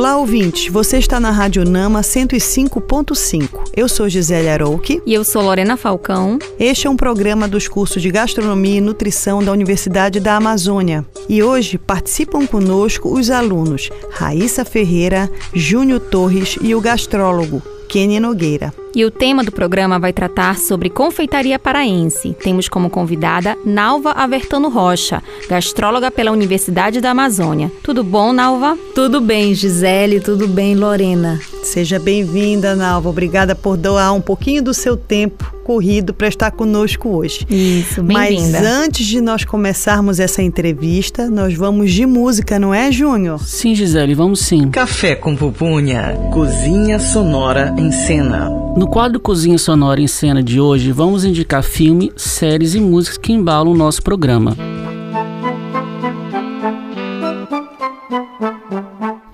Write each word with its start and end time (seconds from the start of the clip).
Olá, 0.00 0.16
ouvintes. 0.16 0.72
Você 0.72 0.96
está 0.96 1.20
na 1.20 1.30
Rádio 1.30 1.62
Nama 1.62 2.00
105.5. 2.00 3.70
Eu 3.76 3.86
sou 3.86 4.08
Gisele 4.08 4.48
Arouque. 4.48 5.02
E 5.04 5.12
eu 5.12 5.22
sou 5.22 5.42
Lorena 5.42 5.76
Falcão. 5.76 6.38
Este 6.58 6.86
é 6.86 6.90
um 6.90 6.96
programa 6.96 7.46
dos 7.46 7.68
cursos 7.68 8.00
de 8.00 8.10
Gastronomia 8.10 8.78
e 8.78 8.80
Nutrição 8.80 9.44
da 9.44 9.52
Universidade 9.52 10.18
da 10.18 10.36
Amazônia. 10.36 11.04
E 11.28 11.42
hoje 11.42 11.76
participam 11.76 12.46
conosco 12.46 13.12
os 13.12 13.30
alunos 13.30 13.90
Raíssa 14.10 14.64
Ferreira, 14.64 15.30
Júnior 15.52 16.00
Torres 16.00 16.56
e 16.62 16.74
o 16.74 16.80
gastrólogo 16.80 17.62
Kenny 17.86 18.18
Nogueira. 18.18 18.72
E 18.92 19.04
o 19.04 19.10
tema 19.10 19.44
do 19.44 19.52
programa 19.52 20.00
vai 20.00 20.12
tratar 20.12 20.58
sobre 20.58 20.90
confeitaria 20.90 21.58
paraense. 21.60 22.34
Temos 22.42 22.68
como 22.68 22.90
convidada 22.90 23.56
Nalva 23.64 24.10
Avertano 24.10 24.68
Rocha, 24.68 25.22
gastróloga 25.48 26.10
pela 26.10 26.32
Universidade 26.32 27.00
da 27.00 27.10
Amazônia. 27.10 27.70
Tudo 27.84 28.02
bom, 28.02 28.32
Nalva? 28.32 28.76
Tudo 28.92 29.20
bem, 29.20 29.54
Gisele, 29.54 30.18
tudo 30.18 30.48
bem, 30.48 30.74
Lorena. 30.74 31.38
Seja 31.62 32.00
bem-vinda, 32.00 32.74
Nalva. 32.74 33.08
Obrigada 33.08 33.54
por 33.54 33.76
doar 33.76 34.12
um 34.12 34.20
pouquinho 34.20 34.62
do 34.62 34.74
seu 34.74 34.96
tempo 34.96 35.60
corrido 35.62 36.12
para 36.12 36.26
estar 36.26 36.50
conosco 36.50 37.10
hoje. 37.10 37.46
Isso, 37.48 38.02
bem-vinda. 38.02 38.60
Mas 38.60 38.66
antes 38.66 39.06
de 39.06 39.20
nós 39.20 39.44
começarmos 39.44 40.18
essa 40.18 40.42
entrevista, 40.42 41.30
nós 41.30 41.54
vamos 41.54 41.92
de 41.92 42.04
música, 42.06 42.58
não 42.58 42.74
é, 42.74 42.90
Júnior? 42.90 43.38
Sim, 43.44 43.72
Gisele, 43.72 44.16
vamos 44.16 44.40
sim. 44.40 44.68
Café 44.68 45.14
com 45.14 45.36
pupunha, 45.36 46.18
cozinha 46.32 46.98
sonora 46.98 47.72
em 47.78 47.92
cena. 47.92 48.50
No 48.80 48.88
quadro 48.88 49.20
Cozinha 49.20 49.58
Sonora 49.58 50.00
em 50.00 50.06
Cena 50.06 50.42
de 50.42 50.58
hoje, 50.58 50.90
vamos 50.90 51.22
indicar 51.22 51.62
filme, 51.62 52.10
séries 52.16 52.74
e 52.74 52.80
músicas 52.80 53.18
que 53.18 53.30
embalam 53.30 53.74
o 53.74 53.76
nosso 53.76 54.02
programa. 54.02 54.56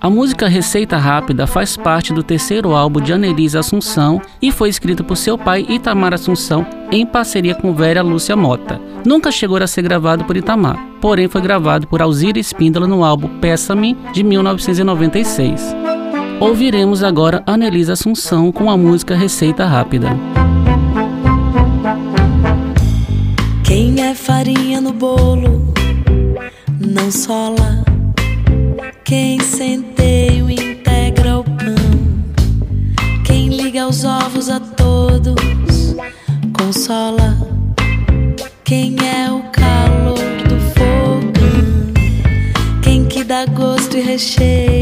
A 0.01 0.11
música 0.11 0.49
Receita 0.49 0.97
Rápida 0.97 1.47
faz 1.47 1.77
parte 1.77 2.13
do 2.13 2.25
terceiro 2.25 2.75
álbum 2.75 3.01
de 3.01 3.13
Annelise 3.13 3.57
Assunção 3.57 4.21
e 4.43 4.51
foi 4.51 4.69
escrita 4.69 5.05
por 5.05 5.17
seu 5.17 5.39
pai 5.39 5.65
Itamar 5.69 6.13
Assunção 6.13 6.67
em 6.91 7.07
parceria 7.07 7.55
com 7.55 7.73
Vera 7.73 8.03
Lúcia 8.03 8.35
Mota. 8.35 8.81
Nunca 9.05 9.31
chegou 9.31 9.59
a 9.59 9.67
ser 9.69 9.83
gravado 9.83 10.25
por 10.25 10.37
Itamar, 10.37 10.77
porém 11.01 11.29
foi 11.29 11.41
gravado 11.41 11.87
por 11.87 12.03
Alzira 12.03 12.41
Espíndola 12.41 12.89
no 12.89 13.05
álbum 13.05 13.39
Peça-me 13.39 13.97
de 14.13 14.25
1996. 14.25 15.87
Ouviremos 16.39 17.03
agora 17.03 17.43
Annelise 17.47 17.91
Assunção 17.91 18.53
com 18.53 18.71
a 18.71 18.77
música 18.77 19.17
Receita 19.17 19.65
Rápida. 19.65 20.09
Quem 23.65 24.03
é 24.03 24.15
farinha 24.15 24.81
no 24.81 24.93
bolo 24.93 25.73
não 26.79 27.11
sola. 27.11 27.85
Quem 29.03 29.41
centeio 29.41 30.51
integra 30.51 31.39
o 31.39 31.45
pão. 31.45 33.25
Quem 33.25 33.49
liga 33.49 33.89
os 33.89 34.05
ovos 34.05 34.51
a 34.51 34.61
todos 34.61 35.97
consola. 36.59 37.37
Quem 38.63 38.97
é 38.99 39.31
o 39.31 39.43
calor 39.51 40.19
do 40.49 40.61
fogão. 40.75 41.93
Quem 42.83 43.07
que 43.07 43.25
dá 43.25 43.47
gosto 43.47 43.97
e 43.97 44.01
recheia, 44.01 44.76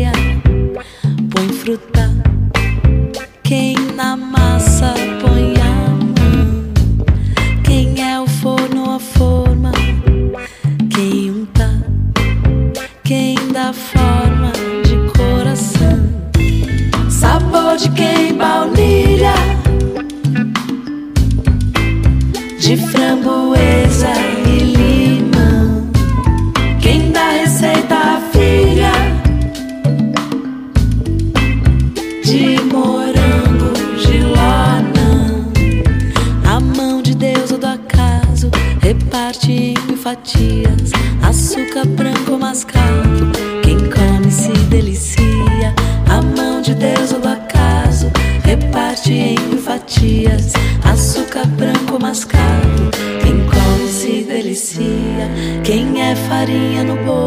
reparte 39.34 39.52
em 39.52 39.96
fatias. 39.96 40.92
Açúcar 41.22 41.86
branco 41.86 42.38
mascavo, 42.38 43.32
quem 43.62 43.78
come 43.90 44.30
se 44.30 44.52
delicia. 44.68 45.74
A 46.08 46.22
mão 46.22 46.60
de 46.62 46.74
Deus 46.74 47.10
do 47.10 47.28
acaso 47.28 48.10
reparte 48.44 49.12
em 49.12 49.58
fatias. 49.58 50.52
Açúcar 50.84 51.46
branco 51.46 51.98
mascavo, 52.00 52.90
quem 53.22 53.44
come 53.46 53.88
se 53.88 54.24
delicia. 54.24 55.28
Quem 55.64 56.00
é 56.00 56.14
farinha 56.14 56.84
no 56.84 56.96
bolo 57.04 57.23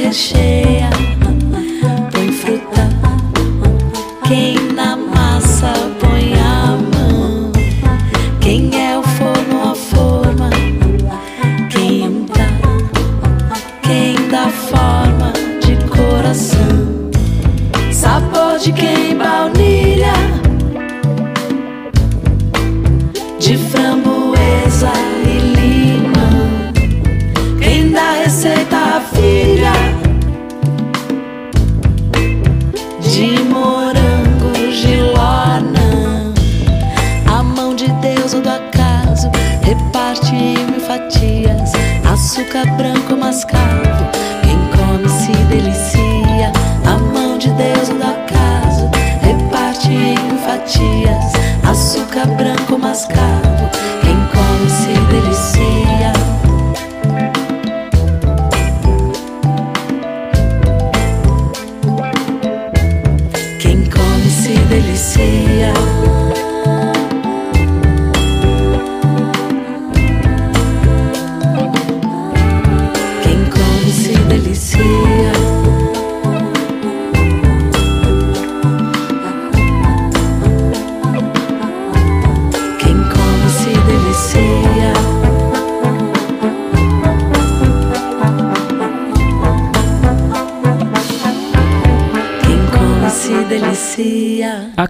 dá 0.00 0.53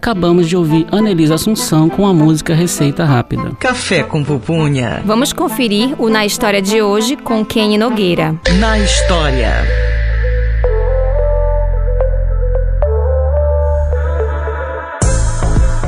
acabamos 0.04 0.46
de 0.46 0.54
ouvir 0.54 0.86
Anelisa 0.92 1.36
Assunção 1.36 1.88
com 1.88 2.06
a 2.06 2.12
música 2.12 2.54
Receita 2.54 3.06
Rápida. 3.06 3.52
Café 3.58 4.02
com 4.02 4.22
pupunha. 4.22 5.00
Vamos 5.02 5.32
conferir 5.32 5.94
o 5.98 6.10
Na 6.10 6.26
História 6.26 6.60
de 6.60 6.82
hoje 6.82 7.16
com 7.16 7.42
Kenny 7.42 7.78
Nogueira. 7.78 8.38
Na 8.60 8.78
História. 8.78 9.50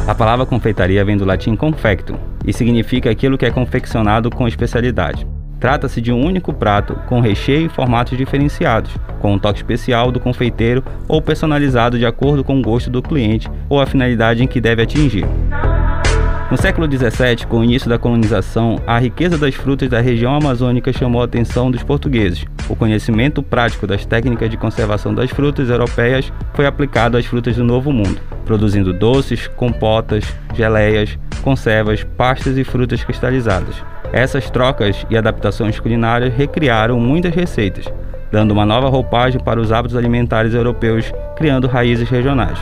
A 0.08 0.14
palavra 0.14 0.46
confeitaria 0.46 1.04
vem 1.04 1.18
do 1.18 1.26
latim 1.26 1.54
confecto 1.54 2.18
e 2.46 2.54
significa 2.54 3.10
aquilo 3.10 3.36
que 3.36 3.44
é 3.44 3.50
confeccionado 3.50 4.30
com 4.30 4.48
especialidade. 4.48 5.26
Trata-se 5.58 6.00
de 6.00 6.12
um 6.12 6.24
único 6.24 6.52
prato 6.52 6.94
com 7.06 7.20
recheio 7.20 7.66
e 7.66 7.68
formatos 7.68 8.16
diferenciados, 8.16 8.90
com 9.20 9.34
um 9.34 9.38
toque 9.38 9.58
especial 9.58 10.12
do 10.12 10.20
confeiteiro 10.20 10.84
ou 11.08 11.22
personalizado 11.22 11.98
de 11.98 12.06
acordo 12.06 12.44
com 12.44 12.58
o 12.58 12.62
gosto 12.62 12.90
do 12.90 13.02
cliente 13.02 13.50
ou 13.68 13.80
a 13.80 13.86
finalidade 13.86 14.42
em 14.42 14.46
que 14.46 14.60
deve 14.60 14.82
atingir. 14.82 15.26
No 16.48 16.56
século 16.56 16.86
XVII, 16.86 17.44
com 17.48 17.58
o 17.58 17.64
início 17.64 17.88
da 17.88 17.98
colonização, 17.98 18.80
a 18.86 19.00
riqueza 19.00 19.36
das 19.36 19.56
frutas 19.56 19.88
da 19.88 20.00
região 20.00 20.32
amazônica 20.32 20.92
chamou 20.92 21.20
a 21.20 21.24
atenção 21.24 21.72
dos 21.72 21.82
portugueses. 21.82 22.44
O 22.68 22.76
conhecimento 22.76 23.42
prático 23.42 23.84
das 23.84 24.06
técnicas 24.06 24.48
de 24.48 24.56
conservação 24.56 25.12
das 25.12 25.28
frutas 25.28 25.70
europeias 25.70 26.32
foi 26.54 26.64
aplicado 26.64 27.16
às 27.16 27.26
frutas 27.26 27.56
do 27.56 27.64
Novo 27.64 27.92
Mundo, 27.92 28.20
produzindo 28.44 28.92
doces, 28.92 29.48
compotas, 29.48 30.24
geleias, 30.54 31.18
conservas, 31.42 32.04
pastas 32.16 32.56
e 32.56 32.62
frutas 32.62 33.02
cristalizadas. 33.02 33.74
Essas 34.12 34.50
trocas 34.50 35.06
e 35.10 35.16
adaptações 35.16 35.78
culinárias 35.78 36.34
recriaram 36.34 36.98
muitas 36.98 37.34
receitas, 37.34 37.84
dando 38.30 38.52
uma 38.52 38.66
nova 38.66 38.88
roupagem 38.88 39.40
para 39.40 39.60
os 39.60 39.72
hábitos 39.72 39.96
alimentares 39.96 40.54
europeus, 40.54 41.12
criando 41.36 41.66
raízes 41.66 42.08
regionais. 42.08 42.58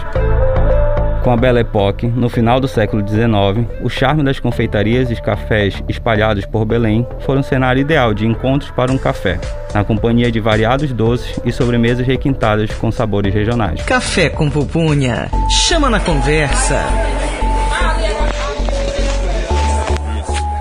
Com 1.24 1.32
a 1.32 1.36
Belle 1.38 1.60
Époque, 1.60 2.06
no 2.06 2.28
final 2.28 2.60
do 2.60 2.68
século 2.68 3.02
XIX, 3.02 3.66
o 3.82 3.88
charme 3.88 4.22
das 4.22 4.38
confeitarias 4.38 5.10
e 5.10 5.16
cafés 5.16 5.82
espalhados 5.88 6.44
por 6.44 6.66
Belém 6.66 7.06
foram 7.20 7.40
um 7.40 7.42
cenário 7.42 7.80
ideal 7.80 8.12
de 8.12 8.26
encontros 8.26 8.70
para 8.70 8.92
um 8.92 8.98
café, 8.98 9.40
na 9.72 9.82
companhia 9.82 10.30
de 10.30 10.38
variados 10.38 10.92
doces 10.92 11.40
e 11.42 11.50
sobremesas 11.50 12.06
requintadas 12.06 12.70
com 12.74 12.92
sabores 12.92 13.32
regionais. 13.32 13.80
Café 13.84 14.28
com 14.28 14.50
pupunha, 14.50 15.30
chama 15.48 15.88
na 15.88 15.98
conversa. 15.98 16.84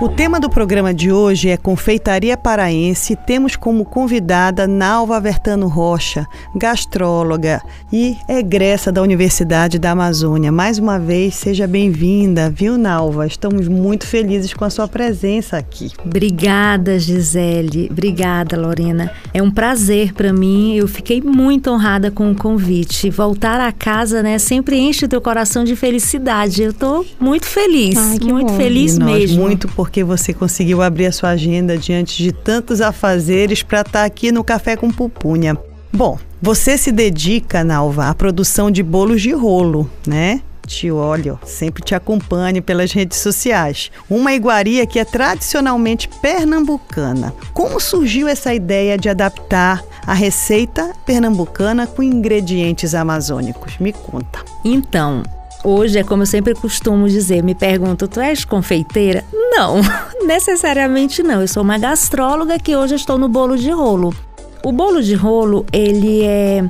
O 0.04 0.08
tema 0.10 0.38
do 0.38 0.50
programa 0.50 0.92
de 0.92 1.10
hoje 1.10 1.48
é 1.48 1.56
Confeitaria 1.56 2.36
Paraense. 2.36 3.16
Temos 3.16 3.56
como 3.56 3.86
convidada 3.86 4.66
Nalva 4.66 5.18
Vertano 5.18 5.66
Rocha, 5.66 6.26
gastróloga 6.54 7.62
e 7.90 8.14
egressa 8.28 8.92
da 8.92 9.00
Universidade 9.00 9.78
da 9.78 9.92
Amazônia. 9.92 10.52
Mais 10.52 10.78
uma 10.78 10.98
vez, 10.98 11.36
seja 11.36 11.66
bem-vinda, 11.66 12.50
viu, 12.50 12.76
Nalva? 12.76 13.26
Estamos 13.26 13.66
muito 13.66 14.06
felizes 14.06 14.52
com 14.52 14.66
a 14.66 14.68
sua 14.68 14.86
presença 14.86 15.56
aqui. 15.56 15.90
Obrigada, 16.04 16.98
Gisele. 16.98 17.88
Obrigada, 17.90 18.60
Lorena. 18.60 19.10
É 19.32 19.42
um 19.42 19.50
prazer 19.50 20.12
para 20.12 20.34
mim. 20.34 20.74
Eu 20.76 20.86
fiquei 20.86 21.22
muito 21.22 21.70
honrada 21.70 22.10
com 22.10 22.30
o 22.30 22.34
convite. 22.34 23.08
Voltar 23.08 23.58
a 23.58 23.72
casa, 23.72 24.22
né, 24.22 24.38
sempre 24.38 24.78
enche 24.78 25.06
o 25.06 25.08
teu 25.08 25.22
coração 25.22 25.64
de 25.64 25.74
felicidade. 25.74 26.62
Eu 26.62 26.74
tô 26.74 27.06
muito 27.18 27.46
feliz, 27.46 27.96
Ai, 27.96 28.18
muito 28.22 28.52
bom. 28.52 28.58
feliz 28.58 28.96
E 28.96 28.98
nós 28.98 29.14
mesmo. 29.14 29.42
Muito 29.44 29.66
porque 29.68 29.93
você 30.02 30.32
conseguiu 30.34 30.82
abrir 30.82 31.06
a 31.06 31.12
sua 31.12 31.30
agenda 31.30 31.76
diante 31.78 32.22
de 32.22 32.32
tantos 32.32 32.80
afazeres 32.80 33.62
para 33.62 33.82
estar 33.82 34.04
aqui 34.04 34.32
no 34.32 34.42
Café 34.42 34.76
com 34.76 34.90
Pupunha. 34.90 35.56
Bom, 35.92 36.18
você 36.42 36.76
se 36.76 36.90
dedica, 36.90 37.62
Nalva, 37.62 38.08
à 38.08 38.14
produção 38.14 38.70
de 38.70 38.82
bolos 38.82 39.22
de 39.22 39.32
rolo, 39.32 39.88
né? 40.06 40.40
Te 40.66 40.90
olho, 40.90 41.38
sempre 41.44 41.82
te 41.82 41.94
acompanho 41.94 42.62
pelas 42.62 42.90
redes 42.90 43.18
sociais. 43.18 43.90
Uma 44.08 44.32
iguaria 44.32 44.86
que 44.86 44.98
é 44.98 45.04
tradicionalmente 45.04 46.08
pernambucana. 46.20 47.34
Como 47.52 47.78
surgiu 47.78 48.26
essa 48.26 48.54
ideia 48.54 48.96
de 48.96 49.08
adaptar 49.08 49.84
a 50.06 50.14
receita 50.14 50.92
pernambucana 51.04 51.86
com 51.86 52.02
ingredientes 52.02 52.94
amazônicos? 52.94 53.78
Me 53.78 53.92
conta. 53.92 54.42
Então, 54.64 55.22
hoje 55.64 55.98
é 55.98 56.04
como 56.04 56.22
eu 56.22 56.26
sempre 56.26 56.54
costumo 56.54 57.08
dizer, 57.08 57.42
me 57.42 57.54
perguntam, 57.54 58.06
tu 58.06 58.20
és 58.20 58.44
confeiteira? 58.44 59.24
Não, 59.32 59.80
necessariamente 60.24 61.22
não. 61.22 61.40
Eu 61.40 61.48
sou 61.48 61.62
uma 61.62 61.78
gastróloga 61.78 62.58
que 62.58 62.76
hoje 62.76 62.94
estou 62.94 63.18
no 63.18 63.28
bolo 63.28 63.56
de 63.56 63.70
rolo. 63.70 64.14
O 64.62 64.70
bolo 64.70 65.02
de 65.02 65.14
rolo, 65.14 65.64
ele 65.72 66.22
é 66.22 66.64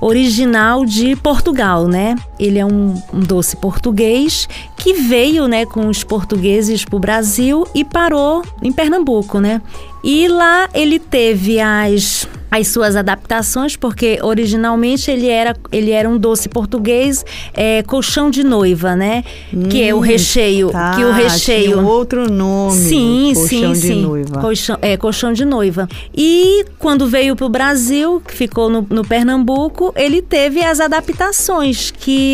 original 0.00 0.84
de 0.84 1.14
Portugal, 1.16 1.86
né? 1.86 2.16
Ele 2.38 2.58
é 2.58 2.64
um, 2.64 2.94
um 3.12 3.20
doce 3.20 3.56
português 3.56 4.48
que 4.76 4.94
veio, 4.94 5.46
né, 5.48 5.66
com 5.66 5.88
os 5.88 6.04
portugueses 6.04 6.84
para 6.84 6.96
o 6.96 7.00
Brasil 7.00 7.66
e 7.74 7.84
parou 7.84 8.42
em 8.62 8.72
Pernambuco, 8.72 9.40
né? 9.40 9.60
E 10.02 10.28
lá 10.28 10.68
ele 10.72 10.98
teve 10.98 11.60
as 11.60 12.28
as 12.50 12.68
suas 12.68 12.96
adaptações, 12.96 13.76
porque 13.76 14.18
originalmente 14.22 15.10
ele 15.10 15.28
era, 15.28 15.54
ele 15.70 15.90
era 15.90 16.08
um 16.08 16.16
doce 16.16 16.48
português 16.48 17.24
é, 17.52 17.82
colchão 17.82 18.30
de 18.30 18.42
noiva, 18.42 18.96
né? 18.96 19.22
que 19.68 19.82
é 19.82 19.94
o 19.94 19.98
Hum, 19.98 20.00
recheio, 20.00 20.70
Tá, 20.70 20.92
que 20.94 21.04
o 21.04 21.12
tinha 21.12 21.28
recheio 21.28 21.86
outro 21.86 22.30
nome. 22.30 22.76
Sim, 22.76 23.32
colchão 23.34 23.48
sim, 23.48 23.72
de 23.72 23.78
sim. 23.80 24.02
noiva. 24.02 24.40
Colchão, 24.40 24.78
é, 24.80 24.96
colchão 24.96 25.32
de 25.32 25.44
noiva. 25.44 25.88
E 26.16 26.64
quando 26.78 27.06
veio 27.06 27.36
para 27.36 27.46
o 27.46 27.48
Brasil, 27.48 28.22
que 28.26 28.34
ficou 28.34 28.70
no, 28.70 28.86
no 28.88 29.04
Pernambuco, 29.04 29.92
ele 29.96 30.22
teve 30.22 30.64
as 30.64 30.80
adaptações, 30.80 31.90
que 31.90 32.27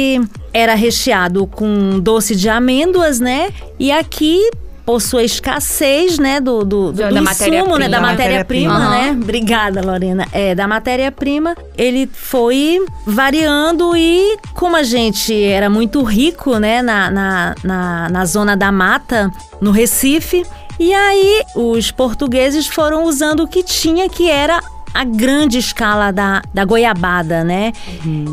era 0.53 0.75
recheado 0.75 1.47
com 1.47 1.99
doce 2.01 2.35
de 2.37 2.49
amêndoas, 2.49 3.21
né? 3.21 3.51
E 3.79 3.91
aqui 3.91 4.41
por 4.85 5.01
sua 5.01 5.23
escassez, 5.23 6.19
né, 6.19 6.41
do, 6.41 6.63
do, 6.63 6.93
do, 6.93 6.93
Da 6.93 7.09
do 7.09 7.19
insumo, 7.19 7.79
né, 7.79 7.89
da 7.89 8.01
Matéria-prima. 8.01 8.75
matéria-prima, 8.75 8.75
Aham. 8.75 8.91
né? 8.91 9.11
Obrigada, 9.13 9.81
Lorena. 9.81 10.29
É, 10.31 10.55
da 10.55 10.69
matéria-prima, 10.69 11.57
ele 11.77 12.07
foi 12.13 12.85
variando 13.07 13.97
e 13.97 14.37
como 14.55 14.77
a 14.77 14.83
gente 14.83 15.43
era 15.43 15.71
muito 15.71 16.03
rico, 16.03 16.59
né, 16.59 16.83
na, 16.83 17.11
na, 17.11 17.55
na, 17.65 18.09
na 18.11 18.27
zona 18.27 18.55
da 18.57 18.71
mata, 18.71 19.33
no 19.59 19.71
Recife, 19.71 20.45
e 20.79 20.93
aí 20.93 21.43
os 21.55 21.91
portugueses 21.91 22.67
foram 22.67 23.05
usando 23.05 23.45
o 23.45 23.49
que 23.49 23.63
tinha, 23.63 24.09
que 24.09 24.29
era 24.29 24.61
a 24.95 25.03
grande 25.05 25.59
escala 25.59 26.13
da, 26.13 26.41
da 26.55 26.65
goiabada, 26.65 27.43
né? 27.43 27.73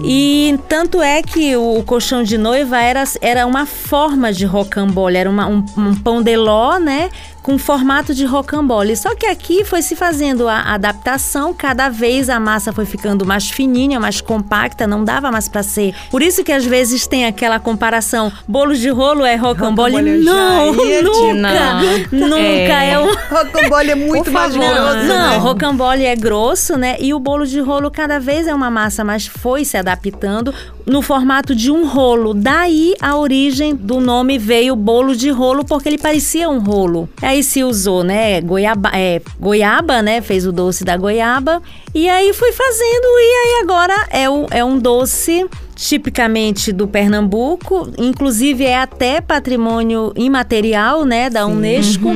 E 0.05 0.59
tanto 0.69 1.01
é 1.01 1.21
que 1.23 1.55
o 1.55 1.81
colchão 1.83 2.21
de 2.23 2.37
noiva 2.37 2.79
era, 2.79 3.03
era 3.19 3.47
uma 3.47 3.65
forma 3.65 4.31
de 4.31 4.45
rocambole, 4.45 5.17
era 5.17 5.29
uma- 5.29 5.47
um, 5.47 5.65
um 5.75 5.95
pão 5.95 6.21
de 6.21 6.35
ló, 6.37 6.77
né? 6.77 7.09
Com 7.41 7.57
formato 7.57 8.13
de 8.13 8.23
rocambole. 8.25 8.95
Só 8.95 9.15
que 9.15 9.25
aqui 9.25 9.63
foi 9.65 9.81
se 9.81 9.95
fazendo 9.95 10.47
a 10.47 10.73
adaptação, 10.73 11.53
cada 11.53 11.89
vez 11.89 12.29
a 12.29 12.39
massa 12.39 12.71
foi 12.71 12.85
ficando 12.85 13.25
mais 13.25 13.49
fininha, 13.49 13.99
mais 13.99 14.21
compacta, 14.21 14.85
não 14.85 15.03
dava 15.03 15.31
mais 15.31 15.47
pra 15.47 15.63
ser. 15.63 15.93
Por 16.11 16.21
isso 16.21 16.43
que 16.43 16.51
às 16.51 16.65
vezes 16.65 17.07
tem 17.07 17.25
aquela 17.25 17.59
comparação: 17.59 18.31
bolo 18.47 18.75
de 18.75 18.89
rolo 18.89 19.25
é 19.25 19.35
rocambole? 19.35 20.23
Já 20.23 20.31
Não, 20.33 20.85
ia 20.85 20.99
te 20.99 21.03
nunca! 21.03 21.81
Nunca 22.11 22.83
é, 22.83 22.99
um. 22.99 23.11
Rocambole 23.31 23.89
é 23.91 23.95
muito 23.95 24.31
mais 24.31 24.55
grosso. 24.55 24.93
né? 24.93 25.03
Não, 25.03 25.29
né? 25.31 25.37
rocambole 25.37 26.05
é 26.05 26.15
grosso, 26.15 26.77
né? 26.77 26.95
E 26.99 27.13
o 27.13 27.19
bolo 27.19 27.45
de 27.45 27.59
rolo 27.59 27.89
cada 27.89 28.19
vez 28.19 28.47
é 28.47 28.53
uma 28.53 28.69
massa, 28.69 29.03
mas 29.03 29.25
foi 29.25 29.65
se 29.65 29.77
adaptando 29.77 30.53
no 30.91 31.01
formato 31.01 31.55
de 31.55 31.71
um 31.71 31.87
rolo. 31.87 32.33
Daí 32.33 32.93
a 32.99 33.15
origem 33.15 33.73
do 33.73 34.01
nome 34.01 34.37
veio 34.37 34.75
bolo 34.75 35.15
de 35.15 35.29
rolo, 35.29 35.63
porque 35.63 35.87
ele 35.87 35.97
parecia 35.97 36.49
um 36.49 36.59
rolo. 36.59 37.07
Aí 37.21 37.41
se 37.43 37.63
usou, 37.63 38.03
né? 38.03 38.41
Goiaba, 38.41 38.91
é, 38.93 39.21
goiaba, 39.39 40.01
né? 40.01 40.21
Fez 40.21 40.45
o 40.45 40.51
doce 40.51 40.83
da 40.83 40.97
goiaba. 40.97 41.61
E 41.95 42.09
aí 42.09 42.33
foi 42.33 42.51
fazendo, 42.51 43.05
e 43.05 43.37
aí 43.37 43.63
agora 43.63 44.07
é, 44.09 44.29
o, 44.29 44.47
é 44.51 44.63
um 44.65 44.77
doce 44.77 45.45
tipicamente 45.75 46.71
do 46.71 46.87
Pernambuco, 46.87 47.89
inclusive 47.97 48.65
é 48.65 48.77
até 48.77 49.19
patrimônio 49.19 50.13
imaterial, 50.15 51.05
né, 51.05 51.29
da 51.29 51.47
Unesco. 51.47 52.09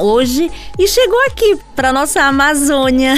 Hoje 0.00 0.50
e 0.78 0.88
chegou 0.88 1.18
aqui 1.26 1.58
para 1.76 1.92
nossa 1.92 2.22
Amazônia. 2.22 3.14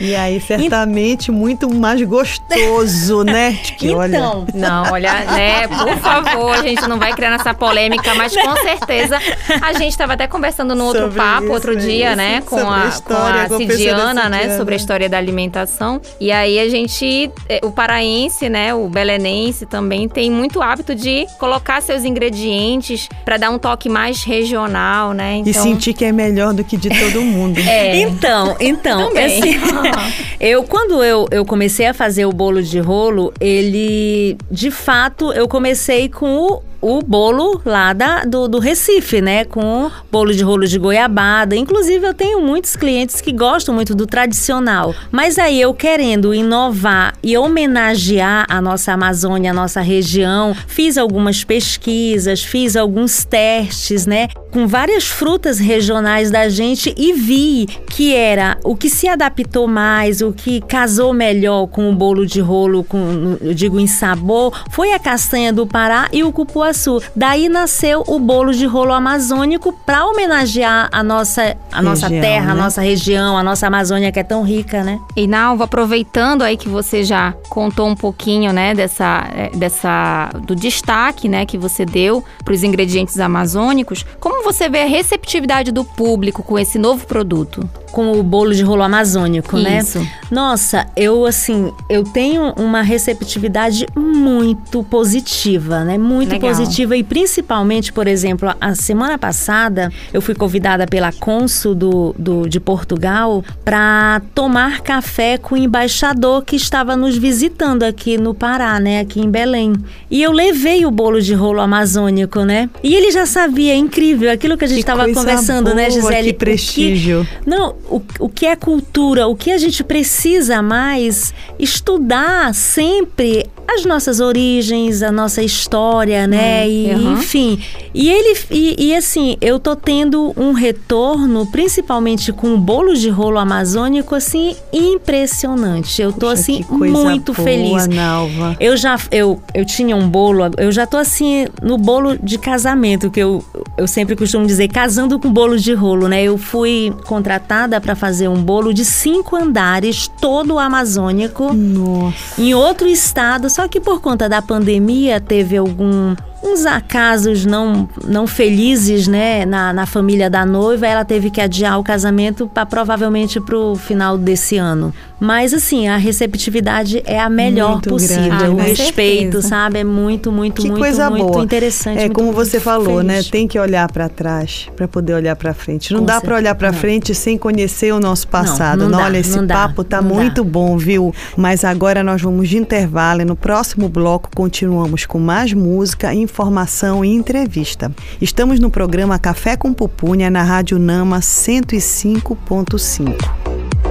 E 0.00 0.14
aí, 0.14 0.40
certamente, 0.44 1.30
muito 1.30 1.72
mais 1.72 2.02
gostoso, 2.02 3.22
né? 3.24 3.52
Que 3.76 3.90
olha, 3.90 4.16
Então, 4.16 4.46
Não, 4.54 4.92
olha, 4.92 5.12
né, 5.24 5.68
por 5.68 5.96
favor, 5.98 6.54
a 6.54 6.62
gente 6.62 6.86
não 6.88 6.98
vai 6.98 7.12
criar 7.12 7.34
essa 7.34 7.52
polêmica, 7.52 8.14
mas 8.14 8.34
com 8.34 8.56
certeza 8.56 9.18
a 9.60 9.72
gente 9.74 9.90
estava 9.90 10.14
até 10.14 10.26
conversando 10.26 10.74
no 10.74 10.84
outro 10.84 11.02
Sobre 11.02 11.18
papo 11.18 11.44
isso, 11.44 11.52
outro 11.52 11.76
dia, 11.76 12.08
isso, 12.08 12.16
né, 12.16 12.40
com 12.42 12.58
sobre 12.58 12.74
a 12.74 12.82
a, 12.82 12.88
história, 12.88 13.48
com 13.48 13.54
a 13.54 13.58
Cidiana, 13.58 14.28
né, 14.28 14.38
Cidiana. 14.38 14.56
sobre 14.58 14.74
a 14.74 14.76
história 14.76 15.08
da 15.08 15.18
alimentação. 15.18 16.00
E 16.20 16.32
aí 16.32 16.58
a 16.58 16.68
gente, 16.68 17.30
eh, 17.48 17.60
o 17.62 17.70
paraense, 17.70 18.48
né, 18.48 18.74
o 18.74 18.88
belenense 18.88 19.66
também 19.66 20.08
tem 20.08 20.30
muito 20.30 20.62
hábito 20.62 20.94
de 20.94 21.26
colocar 21.38 21.82
seus 21.82 22.04
ingredientes 22.04 23.08
para 23.24 23.36
dar 23.36 23.50
um 23.50 23.58
toque 23.58 23.88
mais 23.88 24.24
regional, 24.24 25.12
né? 25.12 25.42
E 25.44 25.52
sentir 25.52 25.92
que 25.92 26.04
é 26.04 26.12
melhor 26.18 26.52
do 26.52 26.64
que 26.64 26.76
de 26.76 26.88
todo 26.88 27.22
mundo. 27.22 27.60
É, 27.68 28.00
Então, 28.00 28.56
então, 28.58 29.10
assim, 29.16 29.54
eu 30.40 30.64
quando 30.64 31.04
eu, 31.04 31.26
eu 31.30 31.44
comecei 31.44 31.86
a 31.86 31.94
fazer 31.94 32.24
o 32.26 32.32
bolo 32.32 32.62
de 32.62 32.80
rolo, 32.80 33.32
ele, 33.40 34.36
de 34.50 34.70
fato, 34.70 35.32
eu 35.32 35.46
comecei 35.46 36.08
com 36.08 36.60
o 36.77 36.77
o 36.80 37.00
bolo 37.02 37.60
lá 37.64 37.92
da, 37.92 38.24
do, 38.24 38.46
do 38.46 38.58
Recife, 38.58 39.20
né? 39.20 39.44
Com 39.44 39.90
bolo 40.10 40.32
de 40.32 40.42
rolo 40.42 40.66
de 40.66 40.78
goiabada. 40.78 41.56
Inclusive, 41.56 42.06
eu 42.06 42.14
tenho 42.14 42.40
muitos 42.40 42.76
clientes 42.76 43.20
que 43.20 43.32
gostam 43.32 43.74
muito 43.74 43.94
do 43.94 44.06
tradicional. 44.06 44.94
Mas 45.10 45.38
aí 45.38 45.60
eu 45.60 45.74
querendo 45.74 46.32
inovar 46.32 47.14
e 47.22 47.36
homenagear 47.36 48.46
a 48.48 48.60
nossa 48.60 48.92
Amazônia, 48.92 49.50
a 49.50 49.54
nossa 49.54 49.80
região, 49.80 50.54
fiz 50.66 50.96
algumas 50.96 51.42
pesquisas, 51.42 52.42
fiz 52.42 52.76
alguns 52.76 53.24
testes, 53.24 54.06
né? 54.06 54.28
Com 54.52 54.66
várias 54.66 55.06
frutas 55.06 55.58
regionais 55.58 56.30
da 56.30 56.48
gente 56.48 56.94
e 56.96 57.12
vi 57.12 57.66
que 57.90 58.14
era 58.14 58.56
o 58.64 58.76
que 58.76 58.88
se 58.88 59.08
adaptou 59.08 59.66
mais, 59.66 60.20
o 60.20 60.32
que 60.32 60.60
casou 60.60 61.12
melhor 61.12 61.66
com 61.66 61.90
o 61.90 61.94
bolo 61.94 62.24
de 62.24 62.40
rolo, 62.40 62.84
com, 62.84 63.36
digo 63.54 63.78
em 63.78 63.86
sabor, 63.86 64.64
foi 64.70 64.92
a 64.92 64.98
castanha 64.98 65.52
do 65.52 65.66
Pará 65.66 66.08
e 66.12 66.22
o 66.22 66.32
cupuaçu 66.32 66.67
Cupuaçu. 66.68 67.02
Daí 67.14 67.48
nasceu 67.48 68.04
o 68.06 68.18
bolo 68.18 68.52
de 68.52 68.66
rolo 68.66 68.92
amazônico 68.92 69.72
para 69.72 70.06
homenagear 70.06 70.88
a 70.92 71.02
nossa, 71.02 71.56
a 71.72 71.82
nossa 71.82 72.08
terra, 72.08 72.46
né? 72.46 72.52
a 72.52 72.54
nossa 72.54 72.80
região, 72.82 73.36
a 73.36 73.42
nossa 73.42 73.66
Amazônia 73.66 74.12
que 74.12 74.18
é 74.18 74.24
tão 74.24 74.42
rica, 74.42 74.82
né? 74.82 75.00
E 75.16 75.26
Nalva, 75.26 75.64
aproveitando 75.64 76.42
aí 76.42 76.56
que 76.56 76.68
você 76.68 77.02
já 77.04 77.34
contou 77.48 77.86
um 77.88 77.94
pouquinho, 77.94 78.52
né, 78.52 78.74
dessa, 78.74 79.28
é, 79.34 79.50
dessa 79.50 80.30
do 80.46 80.54
destaque, 80.54 81.28
né, 81.28 81.44
que 81.44 81.58
você 81.58 81.84
deu 81.84 82.24
para 82.44 82.54
os 82.54 82.62
ingredientes 82.62 83.18
amazônicos, 83.18 84.04
como 84.20 84.44
você 84.44 84.68
vê 84.68 84.82
a 84.82 84.86
receptividade 84.86 85.70
do 85.72 85.84
público 85.84 86.42
com 86.42 86.58
esse 86.58 86.78
novo 86.78 87.06
produto? 87.06 87.68
Com 87.90 88.18
o 88.18 88.22
bolo 88.22 88.54
de 88.54 88.62
rolo 88.62 88.82
amazônico, 88.82 89.56
né? 89.56 89.78
Isso. 89.78 89.98
né? 89.98 90.12
Nossa, 90.30 90.86
eu 90.96 91.24
assim, 91.24 91.72
eu 91.88 92.04
tenho 92.04 92.52
uma 92.56 92.82
receptividade 92.82 93.86
muito 93.96 94.82
positiva, 94.84 95.84
né? 95.84 95.96
Muito 95.96 96.32
Legal. 96.32 96.50
positiva 96.50 96.96
e 96.96 97.02
principalmente, 97.02 97.92
por 97.92 98.06
exemplo, 98.06 98.54
a 98.60 98.74
semana 98.74 99.18
passada 99.18 99.90
eu 100.12 100.20
fui 100.20 100.34
convidada 100.34 100.86
pela 100.86 101.12
cônsul 101.12 101.74
do, 101.74 102.14
do 102.18 102.48
de 102.48 102.60
Portugal 102.60 103.42
para 103.64 104.20
tomar 104.34 104.80
café 104.80 105.38
com 105.38 105.54
o 105.54 105.58
embaixador 105.58 106.44
que 106.44 106.56
estava 106.56 106.96
nos 106.96 107.16
visitando 107.16 107.82
aqui 107.82 108.18
no 108.18 108.34
Pará, 108.34 108.78
né? 108.78 109.00
Aqui 109.00 109.20
em 109.20 109.30
Belém. 109.30 109.74
E 110.10 110.22
eu 110.22 110.32
levei 110.32 110.84
o 110.84 110.90
bolo 110.90 111.20
de 111.20 111.34
rolo 111.34 111.60
amazônico, 111.60 112.42
né? 112.42 112.68
E 112.82 112.94
ele 112.94 113.10
já 113.10 113.26
sabia, 113.26 113.72
é 113.72 113.76
incrível, 113.76 114.30
aquilo 114.30 114.56
que 114.56 114.64
a 114.64 114.68
gente 114.68 114.80
estava 114.80 115.08
conversando, 115.12 115.74
né, 115.74 115.88
boa, 115.88 115.90
Gisele? 115.90 116.32
Que 116.32 116.38
prestígio. 116.38 117.26
Que, 117.26 117.48
não, 117.50 117.74
o, 117.88 118.02
o 118.18 118.28
que 118.28 118.46
é 118.46 118.56
cultura, 118.56 119.26
o 119.26 119.36
que 119.36 119.50
a 119.50 119.58
gente 119.58 119.82
precisa 119.82 120.62
mais 120.62 121.32
estudar 121.58 122.54
sempre 122.54 123.46
as 123.68 123.84
nossas 123.84 124.18
origens, 124.18 125.02
a 125.02 125.12
nossa 125.12 125.42
história, 125.42 126.26
né? 126.26 126.64
Hum, 126.64 126.68
e, 126.68 126.94
uhum. 126.94 127.12
Enfim. 127.12 127.62
E 127.92 128.08
ele 128.08 128.38
e, 128.50 128.88
e, 128.88 128.94
assim, 128.94 129.36
eu 129.40 129.58
tô 129.60 129.76
tendo 129.76 130.32
um 130.36 130.52
retorno, 130.52 131.46
principalmente 131.46 132.32
com 132.32 132.54
o 132.54 132.58
bolo 132.58 132.94
de 132.94 133.10
rolo 133.10 133.38
amazônico, 133.38 134.14
assim, 134.14 134.56
impressionante. 134.72 136.00
Eu 136.00 136.12
tô 136.12 136.28
assim 136.28 136.64
muito 136.70 137.32
boa, 137.32 137.44
feliz. 137.44 137.86
Nalva. 137.88 138.56
Eu 138.58 138.76
já 138.76 138.98
eu, 139.10 139.42
eu 139.52 139.64
tinha 139.64 139.94
um 139.94 140.08
bolo, 140.08 140.42
eu 140.56 140.72
já 140.72 140.86
tô 140.86 140.96
assim 140.96 141.46
no 141.62 141.76
bolo 141.76 142.16
de 142.16 142.38
casamento, 142.38 143.10
que 143.10 143.20
eu, 143.20 143.44
eu 143.76 143.86
sempre 143.86 144.16
costumo 144.16 144.46
dizer, 144.46 144.68
casando 144.68 145.18
com 145.18 145.30
bolo 145.30 145.58
de 145.58 145.74
rolo, 145.74 146.08
né? 146.08 146.22
Eu 146.22 146.38
fui 146.38 146.94
contratada 147.04 147.80
para 147.80 147.94
fazer 147.94 148.28
um 148.28 148.42
bolo 148.42 148.72
de 148.72 148.84
cinco 148.84 149.36
andares, 149.36 150.10
todo 150.20 150.58
amazônico, 150.58 151.52
Nossa. 151.52 152.40
em 152.40 152.54
outro 152.54 152.88
estado, 152.88 153.50
só 153.58 153.66
que 153.66 153.80
por 153.80 154.00
conta 154.00 154.28
da 154.28 154.40
pandemia 154.40 155.20
teve 155.20 155.56
algum 155.56 156.14
uns 156.40 156.64
acasos 156.64 157.44
não, 157.44 157.88
não 158.04 158.24
felizes, 158.24 159.08
né, 159.08 159.44
na, 159.44 159.72
na 159.72 159.84
família 159.84 160.30
da 160.30 160.46
noiva, 160.46 160.86
ela 160.86 161.04
teve 161.04 161.28
que 161.28 161.40
adiar 161.40 161.76
o 161.76 161.82
casamento 161.82 162.46
para 162.46 162.64
provavelmente 162.64 163.40
para 163.40 163.58
o 163.58 163.74
final 163.74 164.16
desse 164.16 164.56
ano. 164.56 164.94
Mas 165.20 165.52
assim, 165.52 165.88
a 165.88 165.96
receptividade 165.96 167.02
é 167.04 167.20
a 167.20 167.28
melhor 167.28 167.72
Muito 167.72 167.90
possível, 167.90 168.28
grande, 168.28 168.44
o 168.50 168.54
né? 168.56 168.62
respeito, 168.64 169.22
Certeza. 169.32 169.48
sabe, 169.48 169.78
é 169.80 169.84
muito, 169.84 170.30
muito, 170.30 170.62
Que 170.62 170.68
muito, 170.68 170.80
coisa 170.80 171.10
muito 171.10 171.26
boa. 171.26 171.44
interessante. 171.44 171.98
É 171.98 172.02
muito 172.02 172.14
como 172.14 172.32
você 172.32 172.60
falou, 172.60 173.02
né? 173.02 173.22
Tem 173.22 173.46
que 173.48 173.58
olhar 173.58 173.90
para 173.90 174.08
trás 174.08 174.68
para 174.76 174.86
poder 174.86 175.14
olhar 175.14 175.34
para 175.36 175.52
frente. 175.52 175.92
Não 175.92 176.00
Com 176.00 176.06
dá 176.06 176.20
para 176.20 176.36
olhar 176.36 176.54
para 176.54 176.72
frente 176.72 177.14
sem 177.14 177.36
conhecer 177.36 177.92
o 177.92 178.00
nosso 178.00 178.28
passado. 178.28 178.84
não 178.84 178.90
dá, 178.98 179.04
olha, 179.04 179.18
esse 179.18 179.36
não 179.36 179.46
dá, 179.46 179.54
papo 179.54 179.82
tá 179.84 180.00
não 180.00 180.08
dá. 180.10 180.14
muito 180.14 180.44
bom, 180.44 180.76
viu? 180.78 181.12
Mas 181.36 181.64
agora 181.64 182.02
nós 182.04 182.22
vamos 182.22 182.48
de 182.48 182.56
intervalo 182.56 183.22
e 183.22 183.24
no 183.24 183.34
próximo 183.36 183.88
bloco 183.88 184.30
continuamos 184.34 185.04
com 185.04 185.18
mais 185.18 185.52
música, 185.52 186.14
informação 186.14 187.04
e 187.04 187.12
entrevista. 187.12 187.90
Estamos 188.20 188.60
no 188.60 188.70
programa 188.70 189.18
Café 189.18 189.56
com 189.56 189.72
Pupunha 189.72 190.30
na 190.30 190.42
Rádio 190.42 190.78
Nama 190.78 191.18
105.5. 191.20 193.37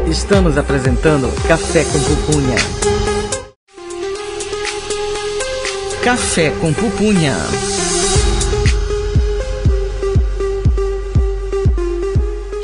Estamos 0.09 0.57
apresentando 0.57 1.29
Café 1.49 1.83
com 1.83 1.99
Pupunha. 1.99 2.55
Café 6.01 6.51
com 6.61 6.71
Pupunha. 6.71 7.35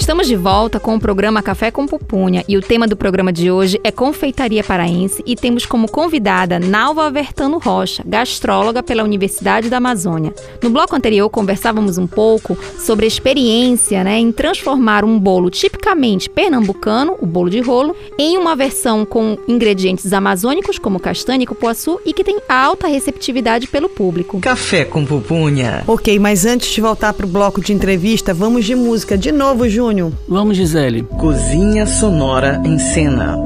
Estamos 0.04 0.28
de 0.28 0.36
volta 0.36 0.82
com 0.82 0.96
o 0.96 1.00
programa 1.00 1.42
Café 1.42 1.72
com 1.72 1.88
Pupunha 1.88 2.44
e 2.46 2.58
o 2.58 2.62
tema 2.62 2.86
do 2.86 2.98
programa 2.98 3.32
de 3.32 3.50
hoje 3.50 3.80
é 3.86 3.90
confeitaria 3.90 4.62
paraense 4.62 5.24
e 5.26 5.34
temos 5.34 5.66
como 5.66 5.90
convidada 5.90 6.60
Nalva 6.60 7.10
Vertano 7.10 7.58
Rocha, 7.58 8.04
gastróloga 8.06 8.84
pela 8.84 9.02
Universidade 9.02 9.70
da 9.70 9.78
Amazônia. 9.78 10.34
No 10.62 10.70
bloco 10.70 10.94
anterior 10.94 11.30
conversávamos 11.30 11.98
um 11.98 12.06
pouco 12.06 12.58
sobre 12.78 13.06
a 13.06 13.08
experiência 13.08 14.04
né, 14.04 14.20
em 14.20 14.30
transformar 14.34 15.06
um 15.06 15.18
bolo 15.18 15.50
tipicamente 15.50 16.30
pernambucano, 16.30 17.16
o 17.22 17.26
bolo 17.26 17.50
de 17.50 17.62
rolo, 17.62 17.96
em 18.20 18.38
uma 18.38 18.58
versão 18.58 19.06
com 19.06 19.38
ingredientes 19.48 20.12
amazônicos 20.12 20.78
como 20.78 21.00
castanha 21.00 21.44
e 21.44 21.48
cupuaçu 21.48 21.98
e 22.06 22.12
que 22.12 22.26
tem 22.26 22.42
alta 22.50 22.88
receptividade 22.88 23.68
pelo 23.68 23.88
público. 23.88 24.42
Café 24.42 24.84
com 24.84 25.06
Pupunha. 25.06 25.82
Ok, 25.88 26.20
mas 26.20 26.46
antes 26.46 26.74
de 26.74 26.82
voltar 26.82 27.14
para 27.14 27.26
o 27.26 27.30
bloco 27.30 27.62
de 27.62 27.72
entrevista, 27.72 28.34
vamos 28.34 28.66
de 28.66 28.76
música 28.76 29.18
de 29.18 29.32
novo, 29.32 29.70
Júnior. 29.70 29.93
Vamos, 30.28 30.58
Gisele. 30.58 31.04
Cozinha 31.04 31.86
Sonora 31.86 32.62
em 32.66 32.80
Cena. 32.80 33.38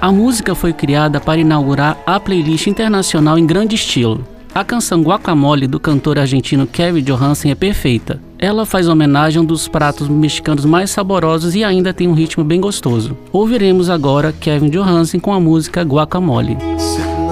A 0.00 0.12
música 0.12 0.54
foi 0.54 0.72
criada 0.72 1.20
para 1.20 1.40
inaugurar 1.40 1.96
a 2.04 2.18
playlist 2.18 2.66
internacional 2.66 3.38
em 3.38 3.46
grande 3.46 3.76
estilo. 3.76 4.26
A 4.54 4.62
canção 4.62 5.00
Guacamole 5.00 5.66
do 5.66 5.80
cantor 5.80 6.18
argentino 6.18 6.66
Kevin 6.66 7.02
Johansen 7.02 7.50
é 7.50 7.54
perfeita. 7.54 8.20
Ela 8.38 8.66
faz 8.66 8.86
homenagem 8.86 9.38
a 9.38 9.42
um 9.42 9.46
dos 9.46 9.66
pratos 9.66 10.08
mexicanos 10.08 10.66
mais 10.66 10.90
saborosos 10.90 11.54
e 11.54 11.64
ainda 11.64 11.94
tem 11.94 12.06
um 12.06 12.12
ritmo 12.12 12.44
bem 12.44 12.60
gostoso. 12.60 13.16
Ouviremos 13.32 13.88
agora 13.88 14.30
Kevin 14.30 14.68
Johansen 14.68 15.20
com 15.20 15.32
a 15.32 15.40
música 15.40 15.80
Guacamole. 15.82 16.58
Sitting 16.76 17.22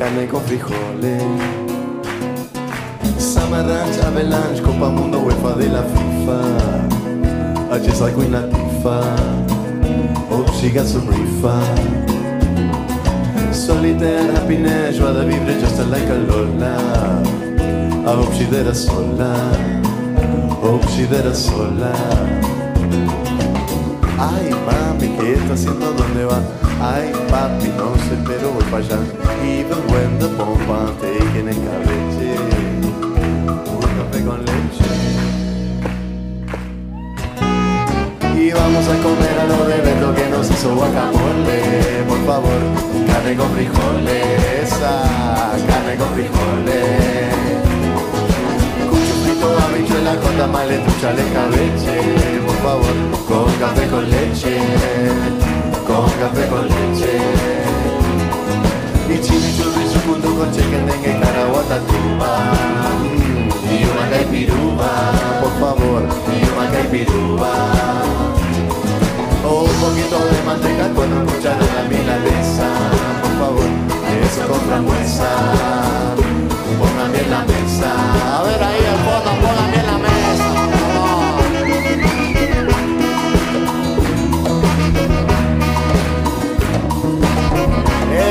Carne 0.00 0.26
con 0.26 0.40
frijoles. 0.40 1.22
Summer 3.18 3.62
Ranch, 3.66 3.98
Avalanche, 4.02 4.62
Copa 4.62 4.88
Mundo, 4.88 5.18
UEFA 5.18 5.52
de 5.58 5.68
la 5.68 5.82
FIFA. 5.82 6.40
I 7.70 7.78
just 7.86 8.00
like 8.00 8.14
Queen 8.14 8.30
Latifah. 8.32 9.14
Oh, 10.30 10.36
hope 10.36 10.54
she 10.54 10.70
got 10.70 10.86
some 10.86 11.06
reefer. 11.06 11.60
Solitaire 13.52 14.32
happiness, 14.32 14.96
joie 14.96 15.12
de 15.12 15.22
vivre 15.26 15.60
just 15.60 15.78
like 15.90 16.08
a 16.08 16.14
Lola. 16.14 17.22
I 18.06 18.14
hope 18.14 18.32
she 18.32 18.46
did 18.46 18.68
a 18.68 18.74
sola. 18.74 19.34
Hope 20.62 20.88
she 20.96 21.06
did 21.06 21.26
a 21.26 21.34
sola. 21.34 21.92
Ay, 24.22 24.50
mami, 24.66 25.08
¿qué 25.16 25.32
está 25.32 25.54
haciendo? 25.54 25.92
¿Dónde 25.94 26.26
va? 26.26 26.42
Ay, 26.78 27.10
papi, 27.30 27.68
no 27.78 27.94
sé, 28.04 28.18
pero 28.26 28.52
voy 28.52 28.64
para 28.64 28.84
allá. 28.84 28.98
Even 29.42 29.78
when 29.90 30.18
the 30.18 30.28
bomb 30.36 30.60
I'm 30.68 30.94
taking 31.00 31.48
escabeche. 31.48 32.36
Un 33.72 33.80
café 33.80 34.22
con 34.22 34.44
leche. 34.44 34.90
Y 38.36 38.52
vamos 38.52 38.88
a 38.88 38.96
comer 39.02 39.38
a 39.40 39.44
lo 39.46 39.64
de 39.66 39.80
Beto 39.80 40.14
que 40.14 40.28
nos 40.28 40.50
hizo 40.50 40.74
guacamole. 40.74 42.04
Por 42.06 42.18
favor, 42.26 42.60
carne 43.06 43.34
con 43.36 43.50
frijoles. 43.52 44.64
Esa, 44.64 45.56
carne 45.66 45.96
con 45.96 46.08
frijoles. 46.10 47.69
Pulpo, 49.40 49.58
habichuela, 49.58 50.16
con 50.16 50.36
tamales, 50.36 50.84
tu 50.84 51.00
chaleca, 51.00 51.46
leche 51.48 52.40
Por 52.46 52.56
favor, 52.56 52.94
con 53.26 53.52
café 53.54 53.86
con 53.88 54.10
leche 54.10 54.58
Con 55.86 56.10
café 56.20 56.46
con 56.48 56.68
leche 56.68 57.20
Y 59.08 59.18
chimichurri, 59.18 59.84
chupundu, 59.92 60.36
con 60.36 60.52
chicken, 60.52 60.86
dengue, 60.86 61.18
caraguata, 61.20 61.78
tumba 61.80 62.52
y 63.70 63.84
una 63.84 64.10
caipiruba, 64.10 65.12
por 65.40 65.52
favor, 65.60 66.02
y 66.02 66.58
una 66.58 66.70
caipiruba. 66.72 67.52
O 69.44 69.62
un 69.62 69.74
poquito 69.80 70.18
de 70.18 70.42
manteca 70.44 70.88
con 70.92 71.12
un 71.12 71.24
cuchara 71.24 71.56
de 71.56 71.72
la 71.72 71.88
milanesa, 71.88 72.68
por 73.22 73.32
favor, 73.38 73.70
eso 74.24 74.48
con 74.48 74.60
frambuesa 74.62 75.30
póngame 76.78 77.20
en 77.20 77.30
la 77.30 77.44
mesa. 77.44 77.90
A 78.38 78.42
ver 78.42 78.62
ahí 78.62 78.84
al 78.92 78.98
fondo, 79.06 79.30
póngame 79.42 79.76
en 79.80 79.86
la 79.86 79.98
mesa. 79.98 80.50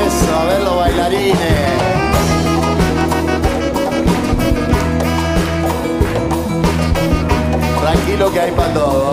Eso, 0.06 0.30
a 0.38 0.44
ver 0.44 0.60
los 0.62 0.76
bailarines. 0.76 1.38
Tranquilo 7.80 8.32
que 8.32 8.40
hay 8.40 8.52
para 8.52 8.74
todo. 8.74 9.09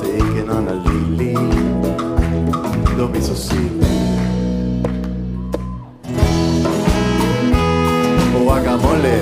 Taking 0.00 0.48
on 0.50 0.68
a 0.68 0.74
lily, 0.74 1.34
don't 2.96 3.12
be 3.12 3.20
so 3.20 3.34
silly. 3.34 3.68
Guacamole, 8.44 9.18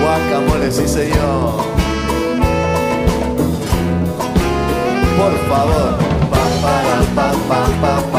guacamole, 0.00 0.70
sí 0.70 0.86
señor. 0.88 1.64
Por 5.16 5.34
favor. 5.48 5.98
Pa, 6.30 6.42
pa, 6.62 6.74
pa, 7.14 7.32
pa, 7.48 7.60
para, 7.80 8.02
pa, 8.12 8.15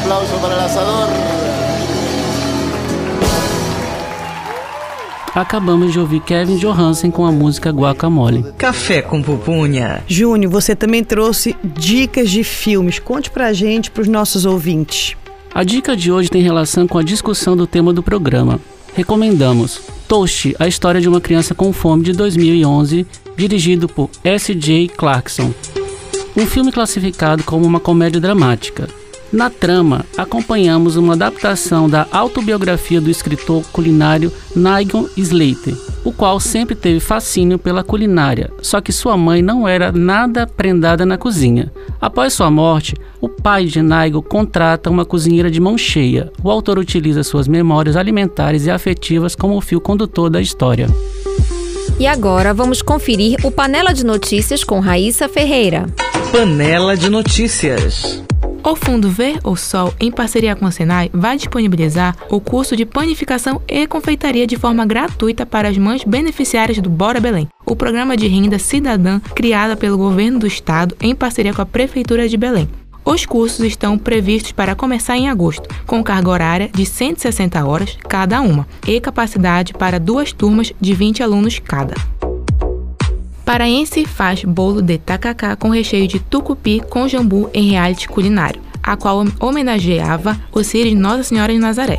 aplauso 0.00 0.34
para 0.40 0.54
el 0.54 0.60
asador. 0.60 1.08
Acabamos 5.32 5.92
de 5.92 6.00
ouvir 6.00 6.20
Kevin 6.20 6.56
Johansen 6.56 7.10
com 7.10 7.24
a 7.24 7.30
música 7.30 7.70
Guacamole. 7.70 8.44
Café 8.58 9.00
com 9.00 9.22
pupunha. 9.22 10.02
Júnior, 10.08 10.50
você 10.50 10.74
também 10.74 11.04
trouxe 11.04 11.56
dicas 11.62 12.28
de 12.30 12.42
filmes. 12.42 12.98
Conte 12.98 13.30
pra 13.30 13.52
gente, 13.52 13.90
pros 13.92 14.08
nossos 14.08 14.44
ouvintes. 14.44 15.16
A 15.54 15.62
dica 15.62 15.96
de 15.96 16.10
hoje 16.10 16.28
tem 16.28 16.42
relação 16.42 16.86
com 16.86 16.98
a 16.98 17.02
discussão 17.02 17.56
do 17.56 17.66
tema 17.66 17.92
do 17.92 18.02
programa. 18.02 18.60
Recomendamos 18.94 19.80
Toast, 20.08 20.54
a 20.58 20.66
história 20.66 21.00
de 21.00 21.08
uma 21.08 21.20
criança 21.20 21.54
com 21.54 21.72
fome 21.72 22.02
de 22.02 22.12
2011, 22.12 23.06
dirigido 23.36 23.88
por 23.88 24.10
S.J. 24.24 24.88
Clarkson. 24.88 25.52
Um 26.36 26.46
filme 26.46 26.72
classificado 26.72 27.44
como 27.44 27.64
uma 27.64 27.78
comédia 27.78 28.20
dramática. 28.20 28.88
Na 29.32 29.48
trama, 29.48 30.04
acompanhamos 30.16 30.96
uma 30.96 31.12
adaptação 31.12 31.88
da 31.88 32.06
autobiografia 32.10 33.00
do 33.00 33.08
escritor 33.08 33.62
culinário 33.72 34.32
Nigel 34.56 35.08
Slater, 35.16 35.76
o 36.04 36.12
qual 36.12 36.40
sempre 36.40 36.74
teve 36.74 36.98
fascínio 36.98 37.56
pela 37.56 37.84
culinária, 37.84 38.50
só 38.60 38.80
que 38.80 38.92
sua 38.92 39.16
mãe 39.16 39.40
não 39.40 39.68
era 39.68 39.92
nada 39.92 40.48
prendada 40.48 41.06
na 41.06 41.16
cozinha. 41.16 41.70
Após 42.00 42.32
sua 42.32 42.50
morte, 42.50 42.96
o 43.20 43.28
pai 43.28 43.66
de 43.66 43.80
Nigel 43.80 44.20
contrata 44.20 44.90
uma 44.90 45.04
cozinheira 45.04 45.48
de 45.48 45.60
mão 45.60 45.78
cheia. 45.78 46.32
O 46.42 46.50
autor 46.50 46.76
utiliza 46.78 47.22
suas 47.22 47.46
memórias 47.46 47.94
alimentares 47.94 48.66
e 48.66 48.70
afetivas 48.70 49.36
como 49.36 49.56
o 49.56 49.60
fio 49.60 49.80
condutor 49.80 50.28
da 50.28 50.40
história. 50.40 50.88
E 52.00 52.06
agora 52.06 52.52
vamos 52.52 52.82
conferir 52.82 53.36
o 53.44 53.50
Panela 53.50 53.92
de 53.92 54.04
Notícias 54.04 54.64
com 54.64 54.80
Raíssa 54.80 55.28
Ferreira. 55.28 55.86
Panela 56.32 56.96
de 56.96 57.08
notícias. 57.08 58.22
O 58.62 58.76
Fundo 58.76 59.08
Ver 59.08 59.38
o 59.42 59.56
Sol, 59.56 59.94
em 59.98 60.10
parceria 60.10 60.54
com 60.54 60.66
a 60.66 60.70
Senai, 60.70 61.10
vai 61.14 61.36
disponibilizar 61.36 62.14
o 62.28 62.40
curso 62.40 62.76
de 62.76 62.84
panificação 62.84 63.60
e 63.66 63.86
confeitaria 63.86 64.46
de 64.46 64.56
forma 64.56 64.84
gratuita 64.84 65.46
para 65.46 65.68
as 65.68 65.78
mães 65.78 66.04
beneficiárias 66.04 66.78
do 66.78 66.90
Bora 66.90 67.20
Belém, 67.20 67.48
o 67.64 67.74
programa 67.74 68.18
de 68.18 68.28
renda 68.28 68.58
cidadã 68.58 69.18
criado 69.34 69.78
pelo 69.78 69.96
governo 69.96 70.38
do 70.38 70.46
estado 70.46 70.94
em 71.00 71.14
parceria 71.14 71.54
com 71.54 71.62
a 71.62 71.66
Prefeitura 71.66 72.28
de 72.28 72.36
Belém. 72.36 72.68
Os 73.02 73.24
cursos 73.24 73.60
estão 73.60 73.96
previstos 73.96 74.52
para 74.52 74.74
começar 74.74 75.16
em 75.16 75.30
agosto, 75.30 75.66
com 75.86 76.04
carga 76.04 76.28
horária 76.28 76.70
de 76.72 76.84
160 76.84 77.64
horas 77.64 77.96
cada 78.08 78.42
uma 78.42 78.68
e 78.86 79.00
capacidade 79.00 79.72
para 79.72 79.98
duas 79.98 80.32
turmas 80.32 80.70
de 80.78 80.92
20 80.92 81.22
alunos 81.22 81.58
cada. 81.58 81.94
Paraense 83.50 84.06
faz 84.06 84.44
bolo 84.44 84.80
de 84.80 84.96
tacacá 84.96 85.56
com 85.56 85.70
recheio 85.70 86.06
de 86.06 86.20
tucupi 86.20 86.80
com 86.88 87.08
jambu 87.08 87.50
em 87.52 87.70
reality 87.70 88.08
culinário, 88.08 88.62
a 88.80 88.96
qual 88.96 89.24
homenageava 89.40 90.40
o 90.52 90.62
Círio 90.62 90.92
de 90.92 90.96
Nossa 90.96 91.24
Senhora 91.24 91.52
de 91.52 91.58
Nazaré. 91.58 91.98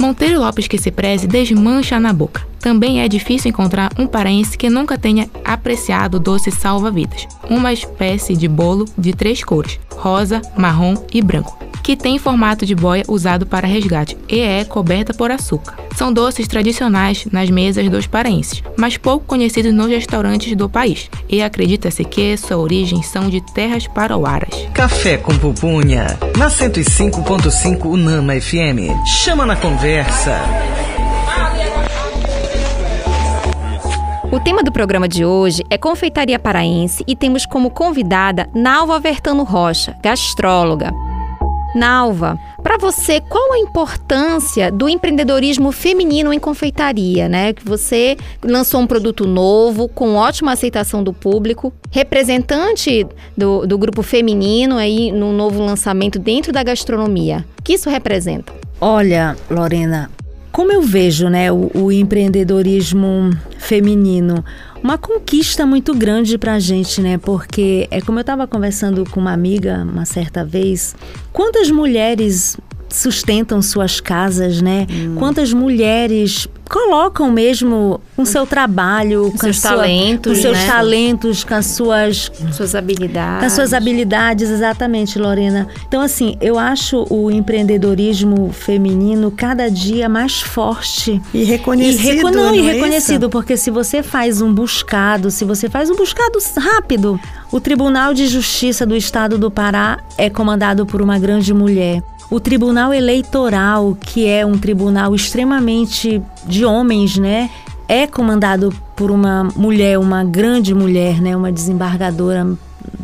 Monteiro 0.00 0.40
Lopes 0.40 0.66
que 0.66 0.78
se 0.78 0.90
preze 0.90 1.26
desmancha 1.26 2.00
na 2.00 2.14
boca. 2.14 2.46
Também 2.60 3.02
é 3.02 3.08
difícil 3.08 3.50
encontrar 3.50 3.92
um 3.98 4.06
paraense 4.06 4.56
que 4.56 4.70
nunca 4.70 4.96
tenha 4.96 5.28
apreciado 5.44 6.14
o 6.14 6.20
doce 6.20 6.50
salva-vidas, 6.50 7.28
uma 7.50 7.70
espécie 7.70 8.34
de 8.34 8.48
bolo 8.48 8.86
de 8.96 9.12
três 9.12 9.44
cores, 9.44 9.78
rosa, 9.90 10.40
marrom 10.56 10.94
e 11.12 11.20
branco, 11.20 11.58
que 11.82 11.96
tem 11.96 12.18
formato 12.18 12.64
de 12.64 12.74
boia 12.74 13.04
usado 13.08 13.46
para 13.46 13.66
resgate 13.66 14.16
e 14.28 14.40
é 14.40 14.64
coberta 14.64 15.12
por 15.12 15.30
açúcar. 15.30 15.76
São 15.96 16.12
doces 16.12 16.46
tradicionais 16.46 17.26
nas 17.30 17.50
mesas 17.50 17.88
dos 17.88 18.06
paraenses, 18.06 18.62
mas 18.76 18.96
pouco 18.96 19.26
conhecidos 19.26 19.74
nos 19.74 19.88
restaurantes 19.88 20.54
do 20.56 20.68
país, 20.68 21.10
e 21.28 21.42
acredita-se 21.42 22.04
que 22.04 22.36
sua 22.36 22.56
origem 22.56 23.02
são 23.02 23.28
de 23.28 23.40
terras 23.52 23.86
parauaras. 23.86 24.50
Café 24.72 25.16
com 25.18 25.36
pupunha. 25.36 26.06
Na 26.36 26.48
105.5 26.48 27.84
Unama 27.84 28.40
FM. 28.40 29.06
Chama 29.06 29.44
na 29.44 29.56
conversa. 29.56 30.40
O 34.32 34.40
tema 34.40 34.62
do 34.62 34.72
programa 34.72 35.06
de 35.06 35.26
hoje 35.26 35.62
é 35.68 35.76
confeitaria 35.76 36.38
paraense 36.38 37.04
e 37.06 37.14
temos 37.14 37.44
como 37.44 37.70
convidada 37.70 38.48
Nalva 38.54 38.98
Vertano 38.98 39.42
Rocha, 39.42 39.94
gastróloga. 40.02 40.90
Nalva, 41.74 42.38
para 42.62 42.76
você, 42.76 43.20
qual 43.20 43.52
a 43.52 43.58
importância 43.58 44.70
do 44.70 44.88
empreendedorismo 44.88 45.72
feminino 45.72 46.32
em 46.32 46.38
confeitaria, 46.38 47.28
né? 47.28 47.52
Que 47.52 47.64
você 47.64 48.16
lançou 48.42 48.80
um 48.80 48.86
produto 48.86 49.26
novo, 49.26 49.88
com 49.88 50.14
ótima 50.14 50.52
aceitação 50.52 51.02
do 51.02 51.12
público, 51.12 51.72
representante 51.90 53.06
do, 53.36 53.66
do 53.66 53.78
grupo 53.78 54.02
feminino 54.02 54.76
aí 54.76 55.10
no 55.10 55.32
novo 55.32 55.62
lançamento 55.64 56.18
dentro 56.18 56.52
da 56.52 56.62
gastronomia. 56.62 57.44
O 57.58 57.62
que 57.62 57.74
isso 57.74 57.88
representa? 57.88 58.52
Olha, 58.80 59.36
Lorena, 59.50 60.10
como 60.50 60.70
eu 60.70 60.82
vejo 60.82 61.28
né, 61.28 61.50
o, 61.50 61.70
o 61.74 61.90
empreendedorismo 61.90 63.30
feminino, 63.62 64.44
uma 64.82 64.98
conquista 64.98 65.64
muito 65.64 65.94
grande 65.94 66.36
pra 66.36 66.58
gente, 66.58 67.00
né? 67.00 67.16
Porque 67.16 67.86
é 67.90 68.00
como 68.00 68.18
eu 68.18 68.22
estava 68.22 68.46
conversando 68.46 69.08
com 69.08 69.20
uma 69.20 69.32
amiga 69.32 69.86
uma 69.90 70.04
certa 70.04 70.44
vez, 70.44 70.94
quantas 71.32 71.70
mulheres 71.70 72.56
sustentam 72.92 73.60
suas 73.62 74.00
casas, 74.00 74.60
né? 74.62 74.86
Quantas 75.18 75.52
mulheres 75.52 76.48
colocam 76.68 77.30
mesmo 77.30 78.00
com 78.16 78.24
seu 78.24 78.46
trabalho, 78.46 79.30
com, 79.32 79.36
seus 79.38 79.58
sua- 79.60 79.70
talentos, 79.72 80.36
com 80.38 80.42
seus 80.42 80.56
né? 80.58 80.66
talentos, 80.66 81.44
com 81.44 81.54
as 81.54 81.66
suas 81.66 82.32
Suas 82.52 82.74
habilidades. 82.74 83.40
com 83.40 83.46
as 83.46 83.52
suas 83.52 83.72
habilidades, 83.74 84.48
exatamente, 84.48 85.18
Lorena. 85.18 85.68
Então, 85.86 86.00
assim, 86.00 86.36
eu 86.40 86.58
acho 86.58 87.06
o 87.10 87.30
empreendedorismo 87.30 88.50
feminino 88.52 89.30
cada 89.30 89.70
dia 89.70 90.08
mais 90.08 90.40
forte. 90.40 91.20
E 91.34 91.44
reconhecido. 91.44 92.00
E, 92.10 92.16
reco- 92.16 92.30
não, 92.30 92.46
não 92.46 92.54
e 92.54 92.60
é 92.68 92.72
reconhecido, 92.72 93.22
isso? 93.24 93.30
porque 93.30 93.56
se 93.56 93.70
você 93.70 94.02
faz 94.02 94.40
um 94.40 94.52
buscado, 94.52 95.30
se 95.30 95.44
você 95.44 95.68
faz 95.68 95.90
um 95.90 95.96
buscado 95.96 96.38
rápido, 96.58 97.20
o 97.50 97.60
Tribunal 97.60 98.14
de 98.14 98.26
Justiça 98.28 98.86
do 98.86 98.96
Estado 98.96 99.36
do 99.36 99.50
Pará 99.50 99.98
é 100.16 100.30
comandado 100.30 100.86
por 100.86 101.02
uma 101.02 101.18
grande 101.18 101.52
mulher. 101.52 102.02
O 102.32 102.40
Tribunal 102.40 102.94
Eleitoral, 102.94 103.94
que 103.94 104.26
é 104.26 104.46
um 104.46 104.56
tribunal 104.56 105.14
extremamente 105.14 106.22
de 106.46 106.64
homens, 106.64 107.18
né? 107.18 107.50
É 107.86 108.06
comandado 108.06 108.72
por 108.96 109.10
uma 109.10 109.44
mulher, 109.54 109.98
uma 109.98 110.24
grande 110.24 110.74
mulher, 110.74 111.20
né? 111.20 111.36
Uma 111.36 111.52
desembargadora, 111.52 112.56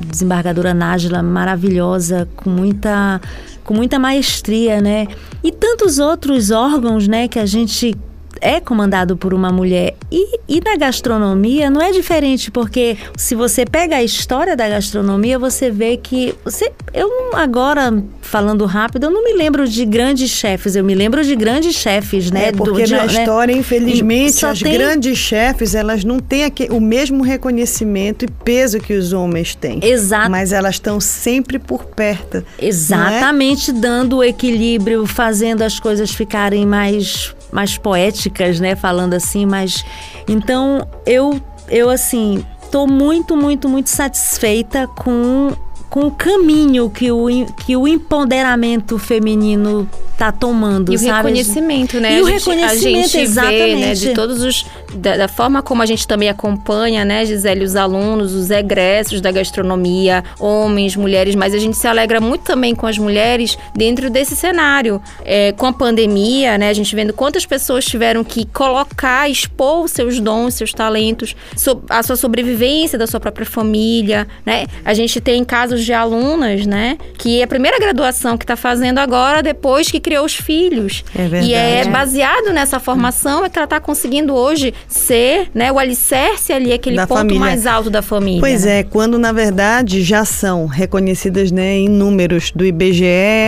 desembargadora 0.07 0.73
Nájila, 0.73 1.23
maravilhosa, 1.23 2.27
com 2.37 2.49
muita, 2.49 3.21
com 3.63 3.75
muita 3.75 3.99
maestria, 3.99 4.81
né? 4.81 5.07
E 5.45 5.53
tantos 5.53 5.99
outros 5.99 6.51
órgãos, 6.51 7.07
né? 7.07 7.29
Que 7.29 7.39
a 7.39 7.45
gente 7.45 7.95
é 8.41 8.61
comandado 8.61 9.17
por 9.17 9.33
uma 9.35 9.51
mulher. 9.51 9.95
E, 10.11 10.39
e 10.49 10.61
na 10.61 10.77
gastronomia 10.77 11.71
não 11.71 11.81
é 11.81 11.91
diferente, 11.93 12.51
porque 12.51 12.97
se 13.17 13.35
você 13.35 13.65
pega 13.65 13.97
a 13.97 14.03
história 14.03 14.57
da 14.57 14.69
gastronomia, 14.69 15.39
você 15.39 15.71
vê 15.71 15.97
que. 15.97 16.35
Você, 16.45 16.73
eu 16.95 17.11
agora, 17.35 18.03
falando 18.23 18.65
rápido, 18.67 19.05
eu 19.05 19.11
não 19.11 19.25
me 19.25 19.33
lembro 19.35 19.67
de 19.69 19.85
grandes 19.85 20.31
chefes, 20.31 20.77
eu 20.77 20.85
me 20.85 20.95
lembro 20.95 21.23
de 21.25 21.35
grandes 21.37 21.75
chefes, 21.77 22.31
né? 22.31 22.49
É, 22.49 22.53
do- 22.53 22.59
porque 22.59 22.85
de- 22.85 22.93
na 22.93 23.05
né? 23.05 23.13
história, 23.13 23.53
infelizmente, 23.53 24.33
Só 24.33 24.49
as 24.51 24.61
tem- 24.61 24.73
grandes 24.73 25.19
chefes, 25.19 25.75
elas 25.75 26.05
não 26.05 26.19
têm 26.19 26.39
o 26.71 26.81
mesmo 26.81 27.23
reconhecimento 27.23 28.25
e 28.25 28.29
peso 28.29 28.79
que 28.81 28.95
os 28.95 29.13
homens 29.13 29.55
têm. 29.55 29.81
Exato. 29.83 30.31
Mas 30.31 30.53
elas 30.53 30.77
estão 30.77 31.01
sempre 31.01 31.59
por 31.59 31.85
perto. 31.85 32.45
Exatamente, 32.61 33.73
dando 33.73 34.19
o 34.19 34.25
equilíbrio, 34.25 35.07
fazendo 35.07 35.63
as 35.63 35.79
coisas 35.79 36.11
ficarem 36.11 36.65
mais, 36.67 37.35
mais 37.53 37.79
poéticas, 37.79 38.61
né? 38.61 38.77
Falando 38.77 39.15
assim, 39.15 39.47
mas. 39.47 39.85
Então, 40.27 40.87
eu, 41.07 41.41
eu 41.69 41.91
assim, 41.91 42.45
tô 42.71 42.87
muito, 42.87 43.37
muito, 43.37 43.69
muito 43.69 43.89
satisfeita 43.89 44.87
com, 44.87 45.53
com 45.91 46.01
o 46.07 46.11
caminho 46.11 46.91
que 46.91 47.11
o, 47.11 47.27
que 47.65 47.77
o 47.77 47.87
empoderamento 47.89 48.99
feminino 48.99 49.89
tá 50.17 50.33
tomando, 50.33 50.93
E 50.93 50.97
o 50.97 50.99
sabe? 50.99 51.29
reconhecimento, 51.29 52.01
né? 52.01 52.19
E 52.19 52.23
o 52.23 52.27
gente, 52.27 52.39
reconhecimento, 52.41 52.99
a 52.99 53.09
gente 53.09 53.13
vê, 53.13 53.19
né, 53.19 53.23
exatamente. 53.23 54.01
de 54.01 54.15
todos 54.15 54.43
os 54.43 54.67
da, 54.95 55.17
da 55.17 55.29
forma 55.29 55.63
como 55.63 55.81
a 55.81 55.87
gente 55.87 56.09
também 56.09 56.29
acompanha, 56.29 57.05
né, 57.05 57.25
Gisele, 57.25 57.63
os 57.65 57.77
alunos, 57.77 58.35
os 58.35 58.51
egressos 58.51 59.21
da 59.21 59.31
gastronomia, 59.31 60.25
homens, 60.41 60.97
mulheres, 60.97 61.35
mas 61.37 61.55
a 61.55 61.59
gente 61.59 61.77
se 61.77 61.87
alegra 61.87 62.21
muito 62.21 62.43
também 62.43 62.75
com 62.75 62.87
as 62.87 62.99
mulheres 62.99 63.57
dentro 63.77 64.11
desse 64.11 64.35
cenário. 64.35 65.01
É, 65.25 65.53
com 65.53 65.67
a 65.67 65.73
pandemia, 65.73 66.59
né, 66.59 66.69
a 66.69 66.73
gente 66.73 66.95
vendo 66.97 67.13
quantas 67.13 67.47
pessoas 67.47 67.85
tiveram 67.85 68.25
que 68.25 68.45
colocar, 68.47 69.29
expor 69.31 69.85
os 69.85 69.93
seus 69.93 70.19
dons, 70.19 70.55
seus 70.55 70.73
talentos, 70.73 71.37
so- 71.57 71.81
a 71.89 72.03
sua 72.03 72.17
sobrevivência 72.17 72.99
da 72.99 73.07
sua 73.07 73.21
própria 73.21 73.47
família, 73.47 74.27
né? 74.45 74.67
A 74.85 74.95
gente 74.95 75.21
tem 75.21 75.45
casos 75.45 75.78
de 75.85 75.93
alunas, 75.93 76.67
né, 76.67 76.97
que 77.19 77.41
é 77.41 77.45
a 77.45 77.47
primeira 77.47 77.79
graduação 77.79 78.37
que 78.37 78.45
está 78.45 78.57
fazendo 78.57 78.99
agora 78.99 79.43
depois 79.43 79.91
que 79.91 80.01
criou 80.01 80.25
os 80.25 80.35
filhos. 80.35 81.05
É 81.15 81.43
E 81.43 81.55
é 81.55 81.75
verdade. 81.85 81.91
baseado 81.91 82.53
nessa 82.53 82.79
formação 82.81 83.45
é 83.45 83.49
que 83.49 83.59
ela 83.59 83.65
está 83.65 83.81
conseguindo 83.81 84.35
hoje 84.35 84.73
ser, 84.87 85.51
né, 85.55 85.71
o 85.73 85.79
alicerce 85.79 86.53
ali, 86.53 86.73
aquele 86.73 86.97
Da 86.97 87.07
ponto 87.07 87.19
família. 87.19 87.41
mais 87.41 87.67
alto 87.67 87.91
da 87.91 88.03
família. 88.03 88.41
Pois 88.41 88.65
né? 88.65 88.81
é, 88.81 88.83
quando 88.83 89.19
na 89.19 89.33
verdade 89.33 90.03
já 90.03 90.25
são 90.25 90.67
reconhecidas 90.67 91.51
né, 91.51 91.77
em 91.79 91.89
números 91.89 92.51
do 92.55 92.65
IBGE, 92.65 93.05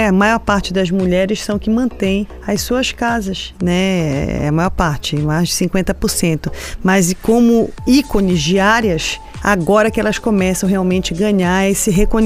a 0.08 0.12
maior 0.12 0.38
parte 0.38 0.72
das 0.72 0.90
mulheres 0.90 1.42
são 1.42 1.58
que 1.58 1.70
mantêm 1.70 2.26
as 2.46 2.60
suas 2.62 2.92
casas, 2.92 3.52
né? 3.62 4.44
É 4.44 4.48
a 4.48 4.52
maior 4.52 4.70
parte, 4.70 5.16
mais 5.16 5.48
de 5.48 5.54
50%. 5.54 6.50
Mas 6.82 7.10
e 7.10 7.14
como 7.14 7.70
ícones 7.86 8.40
diárias, 8.40 9.18
agora 9.42 9.90
que 9.90 9.98
elas 10.00 10.18
começam 10.18 10.68
realmente 10.68 11.12
a 11.14 11.16
ganhar 11.16 11.68
esse 11.68 11.90
reconhecimento 11.90 12.19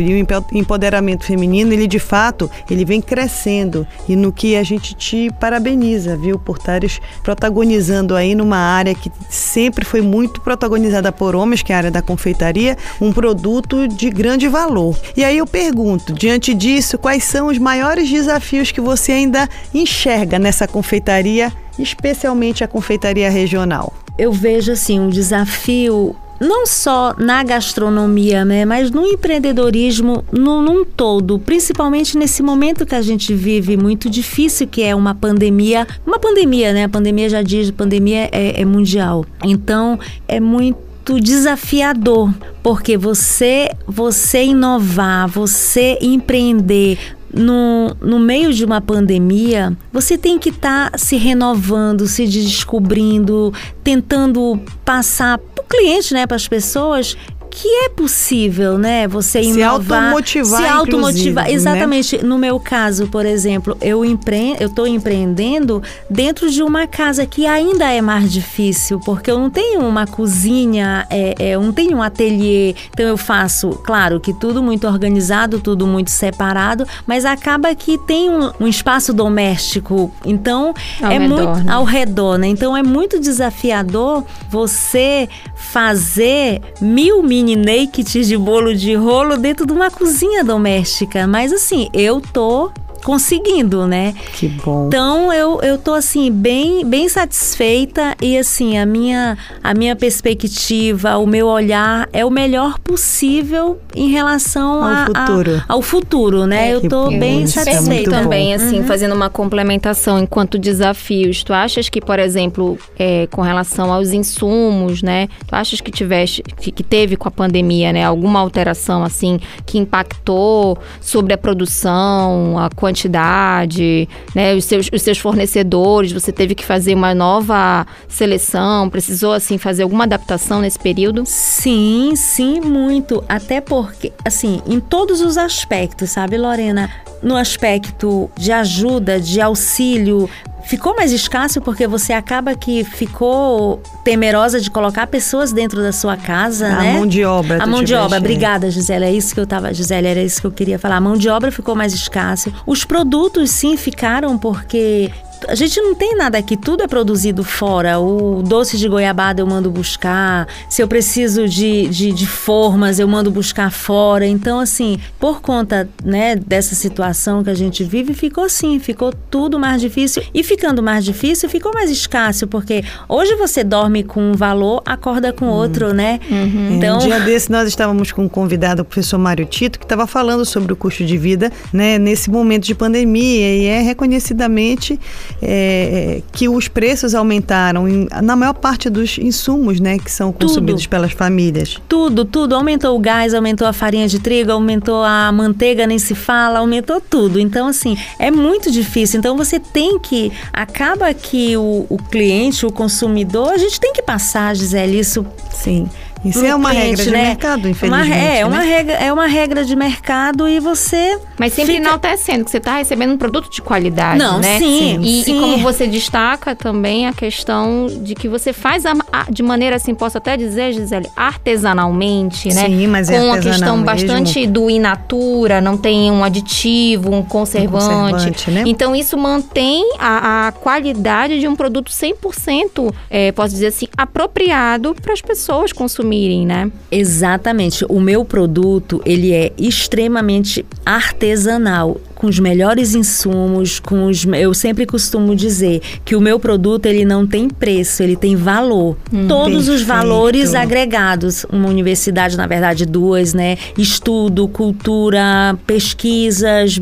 e 0.00 0.12
o 0.12 0.16
empo- 0.16 0.44
empoderamento 0.52 1.24
feminino, 1.24 1.72
ele 1.72 1.86
de 1.86 1.98
fato, 1.98 2.50
ele 2.70 2.84
vem 2.84 3.00
crescendo 3.00 3.86
e 4.08 4.16
no 4.16 4.32
que 4.32 4.56
a 4.56 4.62
gente 4.62 4.94
te 4.94 5.30
parabeniza, 5.38 6.16
viu, 6.16 6.38
por 6.38 6.56
estares 6.56 7.00
protagonizando 7.22 8.14
aí 8.14 8.34
numa 8.34 8.58
área 8.58 8.94
que 8.94 9.10
sempre 9.28 9.84
foi 9.84 10.00
muito 10.00 10.40
protagonizada 10.40 11.12
por 11.12 11.34
homens, 11.34 11.62
que 11.62 11.72
é 11.72 11.74
a 11.74 11.78
área 11.78 11.90
da 11.90 12.02
confeitaria, 12.02 12.76
um 13.00 13.12
produto 13.12 13.86
de 13.86 14.10
grande 14.10 14.48
valor. 14.48 14.96
E 15.16 15.24
aí 15.24 15.38
eu 15.38 15.46
pergunto, 15.46 16.12
diante 16.12 16.54
disso, 16.54 16.98
quais 16.98 17.24
são 17.24 17.48
os 17.48 17.58
maiores 17.58 18.08
desafios 18.10 18.70
que 18.70 18.80
você 18.80 19.12
ainda 19.12 19.48
enxerga 19.74 20.38
nessa 20.38 20.66
confeitaria, 20.66 21.52
especialmente 21.78 22.64
a 22.64 22.68
confeitaria 22.68 23.30
regional? 23.30 23.92
eu 24.18 24.32
vejo 24.32 24.72
assim 24.72 24.98
um 24.98 25.08
desafio 25.08 26.14
não 26.40 26.66
só 26.66 27.14
na 27.18 27.42
gastronomia, 27.42 28.44
né, 28.44 28.64
mas 28.64 28.90
no 28.90 29.06
empreendedorismo 29.06 30.24
no, 30.32 30.62
num 30.62 30.84
todo, 30.84 31.38
principalmente 31.38 32.16
nesse 32.16 32.42
momento 32.42 32.86
que 32.86 32.94
a 32.94 33.02
gente 33.02 33.34
vive 33.34 33.76
muito 33.76 34.08
difícil, 34.08 34.66
que 34.66 34.82
é 34.82 34.94
uma 34.94 35.14
pandemia, 35.14 35.86
uma 36.06 36.18
pandemia, 36.18 36.72
né? 36.72 36.84
A 36.84 36.88
pandemia 36.88 37.28
já 37.28 37.42
diz, 37.42 37.70
pandemia 37.70 38.28
é, 38.32 38.60
é 38.60 38.64
mundial. 38.64 39.24
Então 39.44 39.98
é 40.26 40.40
muito 40.40 41.20
desafiador, 41.20 42.32
porque 42.62 42.96
você 42.96 43.70
você 43.86 44.44
inovar, 44.44 45.28
você 45.28 45.98
empreender 46.02 46.98
no, 47.32 47.94
no 48.00 48.18
meio 48.18 48.52
de 48.52 48.64
uma 48.64 48.80
pandemia, 48.80 49.76
você 49.92 50.16
tem 50.16 50.38
que 50.38 50.48
estar 50.48 50.90
se 50.96 51.16
renovando, 51.16 52.06
se 52.06 52.26
descobrindo, 52.26 53.52
tentando 53.84 54.60
passar 54.84 55.38
cliente, 55.68 56.14
né, 56.14 56.26
para 56.26 56.36
as 56.36 56.48
pessoas, 56.48 57.16
que 57.60 57.66
é 57.66 57.88
possível, 57.88 58.78
né? 58.78 59.08
Você 59.08 59.42
Se 59.42 59.48
inovar, 59.48 60.04
automotivar, 60.04 60.62
se 60.62 60.68
automotivar. 60.68 61.44
né? 61.46 61.52
Exatamente. 61.52 62.24
No 62.24 62.38
meu 62.38 62.60
caso, 62.60 63.08
por 63.08 63.26
exemplo, 63.26 63.76
eu 63.80 64.04
empre... 64.04 64.54
eu 64.60 64.68
estou 64.68 64.86
empreendendo 64.86 65.82
dentro 66.08 66.48
de 66.48 66.62
uma 66.62 66.86
casa 66.86 67.26
que 67.26 67.46
ainda 67.46 67.90
é 67.90 68.00
mais 68.00 68.32
difícil, 68.32 69.00
porque 69.00 69.28
eu 69.28 69.40
não 69.40 69.50
tenho 69.50 69.80
uma 69.80 70.06
cozinha, 70.06 71.04
é, 71.10 71.34
é, 71.36 71.48
eu 71.56 71.60
não 71.60 71.72
tenho 71.72 71.96
um 71.96 72.02
ateliê. 72.02 72.76
Então 72.92 73.04
eu 73.04 73.16
faço, 73.16 73.70
claro, 73.84 74.20
que 74.20 74.32
tudo 74.32 74.62
muito 74.62 74.86
organizado, 74.86 75.58
tudo 75.58 75.84
muito 75.84 76.12
separado, 76.12 76.86
mas 77.08 77.24
acaba 77.24 77.74
que 77.74 77.98
tem 77.98 78.30
um, 78.30 78.52
um 78.60 78.68
espaço 78.68 79.12
doméstico. 79.12 80.12
Então 80.24 80.72
Ao 81.02 81.10
é 81.10 81.18
redor, 81.18 81.28
muito 81.28 81.64
né? 81.64 81.72
ao 81.72 81.82
redor, 81.82 82.38
né? 82.38 82.46
Então 82.46 82.76
é 82.76 82.84
muito 82.84 83.18
desafiador 83.18 84.22
você 84.48 85.28
fazer 85.56 86.60
mil 86.80 87.20
mini 87.20 87.47
nakeds 87.56 88.26
de 88.26 88.36
bolo 88.36 88.74
de 88.74 88.94
rolo 88.94 89.36
dentro 89.36 89.66
de 89.66 89.72
uma 89.72 89.90
cozinha 89.90 90.42
doméstica. 90.44 91.26
Mas 91.26 91.52
assim, 91.52 91.88
eu 91.92 92.20
tô 92.20 92.70
conseguindo, 93.04 93.86
né? 93.86 94.14
Que 94.34 94.48
bom. 94.48 94.86
Então 94.88 95.32
eu, 95.32 95.60
eu 95.62 95.78
tô 95.78 95.94
assim 95.94 96.30
bem 96.30 96.84
bem 96.84 97.08
satisfeita 97.08 98.14
e 98.20 98.36
assim 98.38 98.78
a 98.78 98.84
minha 98.86 99.36
a 99.62 99.74
minha 99.74 99.94
perspectiva, 99.96 101.16
o 101.18 101.26
meu 101.26 101.46
olhar 101.46 102.08
é 102.12 102.24
o 102.24 102.30
melhor 102.30 102.78
possível 102.78 103.78
em 103.94 104.08
relação 104.10 104.82
Ao 104.82 104.84
a- 104.84 105.02
a- 105.14 105.26
futuro. 105.26 105.62
ao 105.68 105.82
futuro, 105.82 106.46
né? 106.46 106.70
É, 106.70 106.74
eu 106.74 106.80
tô 106.88 107.10
bom, 107.10 107.18
bem 107.18 107.42
isso 107.42 107.58
é 107.60 107.64
satisfeita. 107.64 108.10
bom. 108.10 108.22
também, 108.22 108.48
Uhum. 108.48 108.54
assim, 108.54 108.82
fazendo 108.84 109.14
uma 109.14 109.30
complementação 109.30 110.18
enquanto 110.18 110.58
desafios. 110.58 111.42
Tu 111.42 111.52
achas 111.52 111.88
que, 111.88 112.00
por 112.00 112.18
exemplo, 112.18 112.78
é, 112.98 113.26
com 113.30 113.42
relação 113.42 113.92
aos 113.92 114.12
insumos, 114.12 115.02
né? 115.02 115.28
Tu 115.46 115.54
achas 115.54 115.80
que 115.80 115.90
tiveste, 115.90 116.42
que, 116.42 116.70
que 116.70 116.82
teve 116.82 117.16
com 117.16 117.28
a 117.28 117.30
pandemia, 117.30 117.92
né? 117.92 118.04
Alguma 118.04 118.40
alteração, 118.40 119.02
assim, 119.04 119.38
que 119.66 119.78
impactou 119.78 120.78
sobre 121.00 121.32
a 121.32 121.38
produção, 121.38 122.58
a 122.58 122.68
quantidade, 122.88 124.08
né? 124.34 124.54
Os 124.54 124.64
seus, 124.64 124.88
os 124.92 125.02
seus 125.02 125.18
fornecedores, 125.18 126.10
você 126.10 126.32
teve 126.32 126.54
que 126.54 126.64
fazer 126.64 126.94
uma 126.94 127.14
nova 127.14 127.86
seleção, 128.08 128.88
precisou, 128.88 129.32
assim, 129.32 129.58
fazer 129.58 129.82
alguma 129.82 130.04
adaptação 130.04 130.60
nesse 130.60 130.78
período? 130.78 131.24
Sim, 131.26 132.14
sim, 132.16 132.60
muito. 132.60 133.22
Até 133.28 133.60
porque, 133.60 134.12
assim, 134.24 134.62
em 134.66 134.80
todos 134.80 135.20
os 135.20 135.36
aspectos, 135.36 136.10
sabe, 136.10 136.38
Lorena? 136.38 136.90
No 137.22 137.36
aspecto 137.36 138.30
de 138.36 138.52
ajuda, 138.52 139.20
de 139.20 139.40
auxílio, 139.40 140.30
ficou 140.68 140.94
mais 140.94 141.12
escasso 141.12 141.62
porque 141.62 141.86
você 141.86 142.12
acaba 142.12 142.54
que 142.54 142.84
ficou 142.84 143.80
temerosa 144.04 144.60
de 144.60 144.70
colocar 144.70 145.06
pessoas 145.06 145.50
dentro 145.50 145.80
da 145.82 145.92
sua 145.92 146.14
casa, 146.14 146.66
A 146.66 146.82
né? 146.82 146.92
mão 146.92 147.06
de 147.06 147.24
obra. 147.24 147.62
A 147.62 147.66
mão 147.66 147.82
de 147.82 147.94
obra, 147.94 148.18
obrigada, 148.18 148.70
Gisele. 148.70 149.06
É 149.06 149.12
isso 149.12 149.34
que 149.34 149.40
eu 149.40 149.46
tava. 149.46 149.72
Gisele, 149.72 150.06
era 150.06 150.22
isso 150.22 150.42
que 150.42 150.46
eu 150.46 150.52
queria 150.52 150.78
falar. 150.78 150.96
A 150.96 151.00
mão 151.00 151.16
de 151.16 151.28
obra 151.30 151.50
ficou 151.50 151.74
mais 151.74 151.94
escassa. 151.94 152.52
Os 152.66 152.84
produtos, 152.84 153.50
sim, 153.50 153.78
ficaram 153.78 154.36
porque 154.36 155.10
a 155.46 155.54
gente 155.54 155.80
não 155.80 155.94
tem 155.94 156.16
nada 156.16 156.38
aqui, 156.38 156.56
tudo 156.56 156.82
é 156.82 156.88
produzido 156.88 157.44
fora. 157.44 158.00
O 158.00 158.42
doce 158.42 158.76
de 158.76 158.88
goiabada 158.88 159.40
eu 159.40 159.46
mando 159.46 159.70
buscar, 159.70 160.48
se 160.68 160.82
eu 160.82 160.88
preciso 160.88 161.48
de, 161.48 161.88
de, 161.88 162.12
de 162.12 162.26
formas, 162.26 162.98
eu 162.98 163.06
mando 163.06 163.30
buscar 163.30 163.70
fora. 163.70 164.26
Então, 164.26 164.58
assim, 164.58 164.98
por 165.18 165.40
conta 165.40 165.88
né, 166.04 166.34
dessa 166.36 166.74
situação 166.74 167.44
que 167.44 167.50
a 167.50 167.54
gente 167.54 167.84
vive, 167.84 168.14
ficou 168.14 168.44
assim, 168.44 168.78
ficou 168.78 169.12
tudo 169.30 169.58
mais 169.58 169.80
difícil. 169.80 170.22
E 170.34 170.42
ficando 170.42 170.82
mais 170.82 171.04
difícil, 171.04 171.48
ficou 171.48 171.72
mais 171.72 171.90
escasso, 171.90 172.46
porque 172.46 172.82
hoje 173.08 173.34
você 173.36 173.62
dorme 173.62 174.02
com 174.02 174.32
um 174.32 174.34
valor, 174.34 174.82
acorda 174.84 175.32
com 175.32 175.46
outro, 175.46 175.92
né? 175.92 176.20
Uhum. 176.30 176.76
Então, 176.76 176.96
um 176.96 177.00
dia 177.00 177.20
desse 177.20 177.50
nós 177.50 177.68
estávamos 177.68 178.12
com 178.12 178.24
um 178.24 178.28
convidado, 178.28 178.82
o 178.82 178.84
professor 178.84 179.18
Mário 179.18 179.44
Tito, 179.44 179.78
que 179.78 179.84
estava 179.84 180.06
falando 180.06 180.44
sobre 180.44 180.72
o 180.72 180.76
custo 180.76 181.04
de 181.04 181.16
vida, 181.16 181.52
né, 181.72 181.98
nesse 181.98 182.30
momento 182.30 182.64
de 182.64 182.74
pandemia, 182.74 183.56
e 183.56 183.66
é 183.66 183.80
reconhecidamente 183.80 184.98
é, 185.42 186.22
que 186.32 186.48
os 186.48 186.68
preços 186.68 187.14
aumentaram 187.14 187.88
em, 187.88 188.08
na 188.22 188.36
maior 188.36 188.54
parte 188.54 188.90
dos 188.90 189.18
insumos, 189.18 189.80
né, 189.80 189.98
que 189.98 190.10
são 190.10 190.32
consumidos 190.32 190.82
tudo, 190.82 190.90
pelas 190.90 191.12
famílias. 191.12 191.78
Tudo, 191.88 192.24
tudo. 192.24 192.54
Aumentou 192.54 192.96
o 192.96 192.98
gás, 192.98 193.34
aumentou 193.34 193.66
a 193.66 193.72
farinha 193.72 194.08
de 194.08 194.18
trigo, 194.18 194.52
aumentou 194.52 195.02
a 195.04 195.30
manteiga, 195.32 195.86
nem 195.86 195.98
se 195.98 196.14
fala, 196.14 196.60
aumentou 196.60 197.00
tudo. 197.00 197.38
Então, 197.38 197.66
assim, 197.66 197.96
é 198.18 198.30
muito 198.30 198.70
difícil. 198.70 199.18
Então, 199.18 199.36
você 199.36 199.58
tem 199.58 199.98
que. 199.98 200.32
Acaba 200.52 201.12
que 201.14 201.56
o, 201.56 201.86
o 201.88 201.98
cliente, 201.98 202.66
o 202.66 202.72
consumidor, 202.72 203.52
a 203.52 203.58
gente 203.58 203.80
tem 203.80 203.92
que 203.92 204.02
passar, 204.02 204.54
Gisele, 204.54 204.98
isso. 204.98 205.24
Sim. 205.52 205.88
Isso 206.24 206.44
é 206.44 206.54
uma 206.54 206.70
regra 206.70 207.04
de 207.04 207.10
né? 207.10 207.22
mercado, 207.28 207.68
infelizmente. 207.68 208.08
Uma, 208.08 208.16
é, 208.16 208.34
né? 208.34 208.46
uma 208.46 208.60
regra, 208.60 208.92
é 208.94 209.12
uma 209.12 209.26
regra 209.26 209.64
de 209.64 209.76
mercado 209.76 210.48
e 210.48 210.60
você. 210.60 211.18
Mas 211.38 211.52
sempre 211.52 211.74
fica... 211.74 211.86
enaltecendo 211.86 212.44
que 212.44 212.50
você 212.50 212.58
está 212.58 212.76
recebendo 212.76 213.12
um 213.12 213.18
produto 213.18 213.50
de 213.50 213.62
qualidade, 213.62 214.18
Não, 214.18 214.38
né? 214.38 214.58
Sim, 214.58 215.00
e, 215.02 215.24
sim. 215.24 215.36
e 215.36 215.40
como 215.40 215.58
você 215.58 215.86
destaca 215.86 216.54
também 216.54 217.06
a 217.06 217.12
questão 217.12 217.86
de 217.86 218.14
que 218.14 218.28
você 218.28 218.52
faz 218.52 218.84
a, 218.84 218.92
a, 219.12 219.30
de 219.30 219.42
maneira 219.42 219.76
assim, 219.76 219.94
posso 219.94 220.18
até 220.18 220.36
dizer, 220.36 220.72
Gisele, 220.72 221.08
artesanalmente, 221.16 222.48
né? 222.48 222.66
Sim, 222.66 222.86
mas 222.86 223.10
é 223.10 223.18
Com 223.18 223.32
a 223.32 223.38
questão 223.38 223.76
mesmo. 223.76 223.84
bastante 223.84 224.46
do 224.46 224.68
in 224.70 224.80
natura, 224.80 225.60
não 225.60 225.76
tem 225.76 226.10
um 226.10 226.24
aditivo, 226.24 227.14
um 227.14 227.22
conservante. 227.22 227.84
Um 227.84 228.10
conservante 228.10 228.50
né? 228.50 228.64
Então 228.66 228.94
isso 228.94 229.16
mantém 229.16 229.84
a, 229.98 230.48
a 230.48 230.52
qualidade 230.52 231.38
de 231.40 231.48
um 231.48 231.54
produto 231.54 231.90
100%, 231.90 232.92
é, 233.10 233.32
posso 233.32 233.50
dizer 233.50 233.68
assim, 233.68 233.86
apropriado 233.96 234.94
para 235.00 235.12
as 235.12 235.20
pessoas 235.20 235.72
consumirem, 235.72 236.07
né? 236.46 236.70
Exatamente. 236.90 237.84
O 237.88 238.00
meu 238.00 238.24
produto, 238.24 239.00
ele 239.04 239.32
é 239.32 239.52
extremamente 239.58 240.64
artesanal 240.84 242.00
com 242.18 242.26
os 242.26 242.40
melhores 242.40 242.96
insumos, 242.96 243.78
com 243.78 244.06
os 244.06 244.24
eu 244.24 244.52
sempre 244.52 244.84
costumo 244.84 245.36
dizer 245.36 245.80
que 246.04 246.16
o 246.16 246.20
meu 246.20 246.40
produto 246.40 246.86
ele 246.86 247.04
não 247.04 247.24
tem 247.24 247.48
preço, 247.48 248.02
ele 248.02 248.16
tem 248.16 248.34
valor. 248.34 248.96
Hum, 249.12 249.28
Todos 249.28 249.66
perfeito. 249.66 249.76
os 249.76 249.82
valores 249.82 250.52
agregados, 250.52 251.46
uma 251.48 251.68
universidade, 251.68 252.36
na 252.36 252.48
verdade, 252.48 252.84
duas, 252.84 253.32
né? 253.32 253.56
Estudo, 253.78 254.48
cultura, 254.48 255.56
pesquisas, 255.64 256.80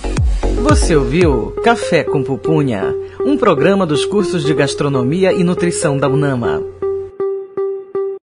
Você 0.63 0.95
ouviu 0.95 1.53
Café 1.65 2.05
com 2.05 2.23
Pupunha, 2.23 2.95
um 3.25 3.37
programa 3.37 3.85
dos 3.85 4.05
cursos 4.05 4.45
de 4.45 4.55
Gastronomia 4.55 5.33
e 5.33 5.43
Nutrição 5.43 5.99
da 5.99 6.09
UNAMA. 6.09 6.76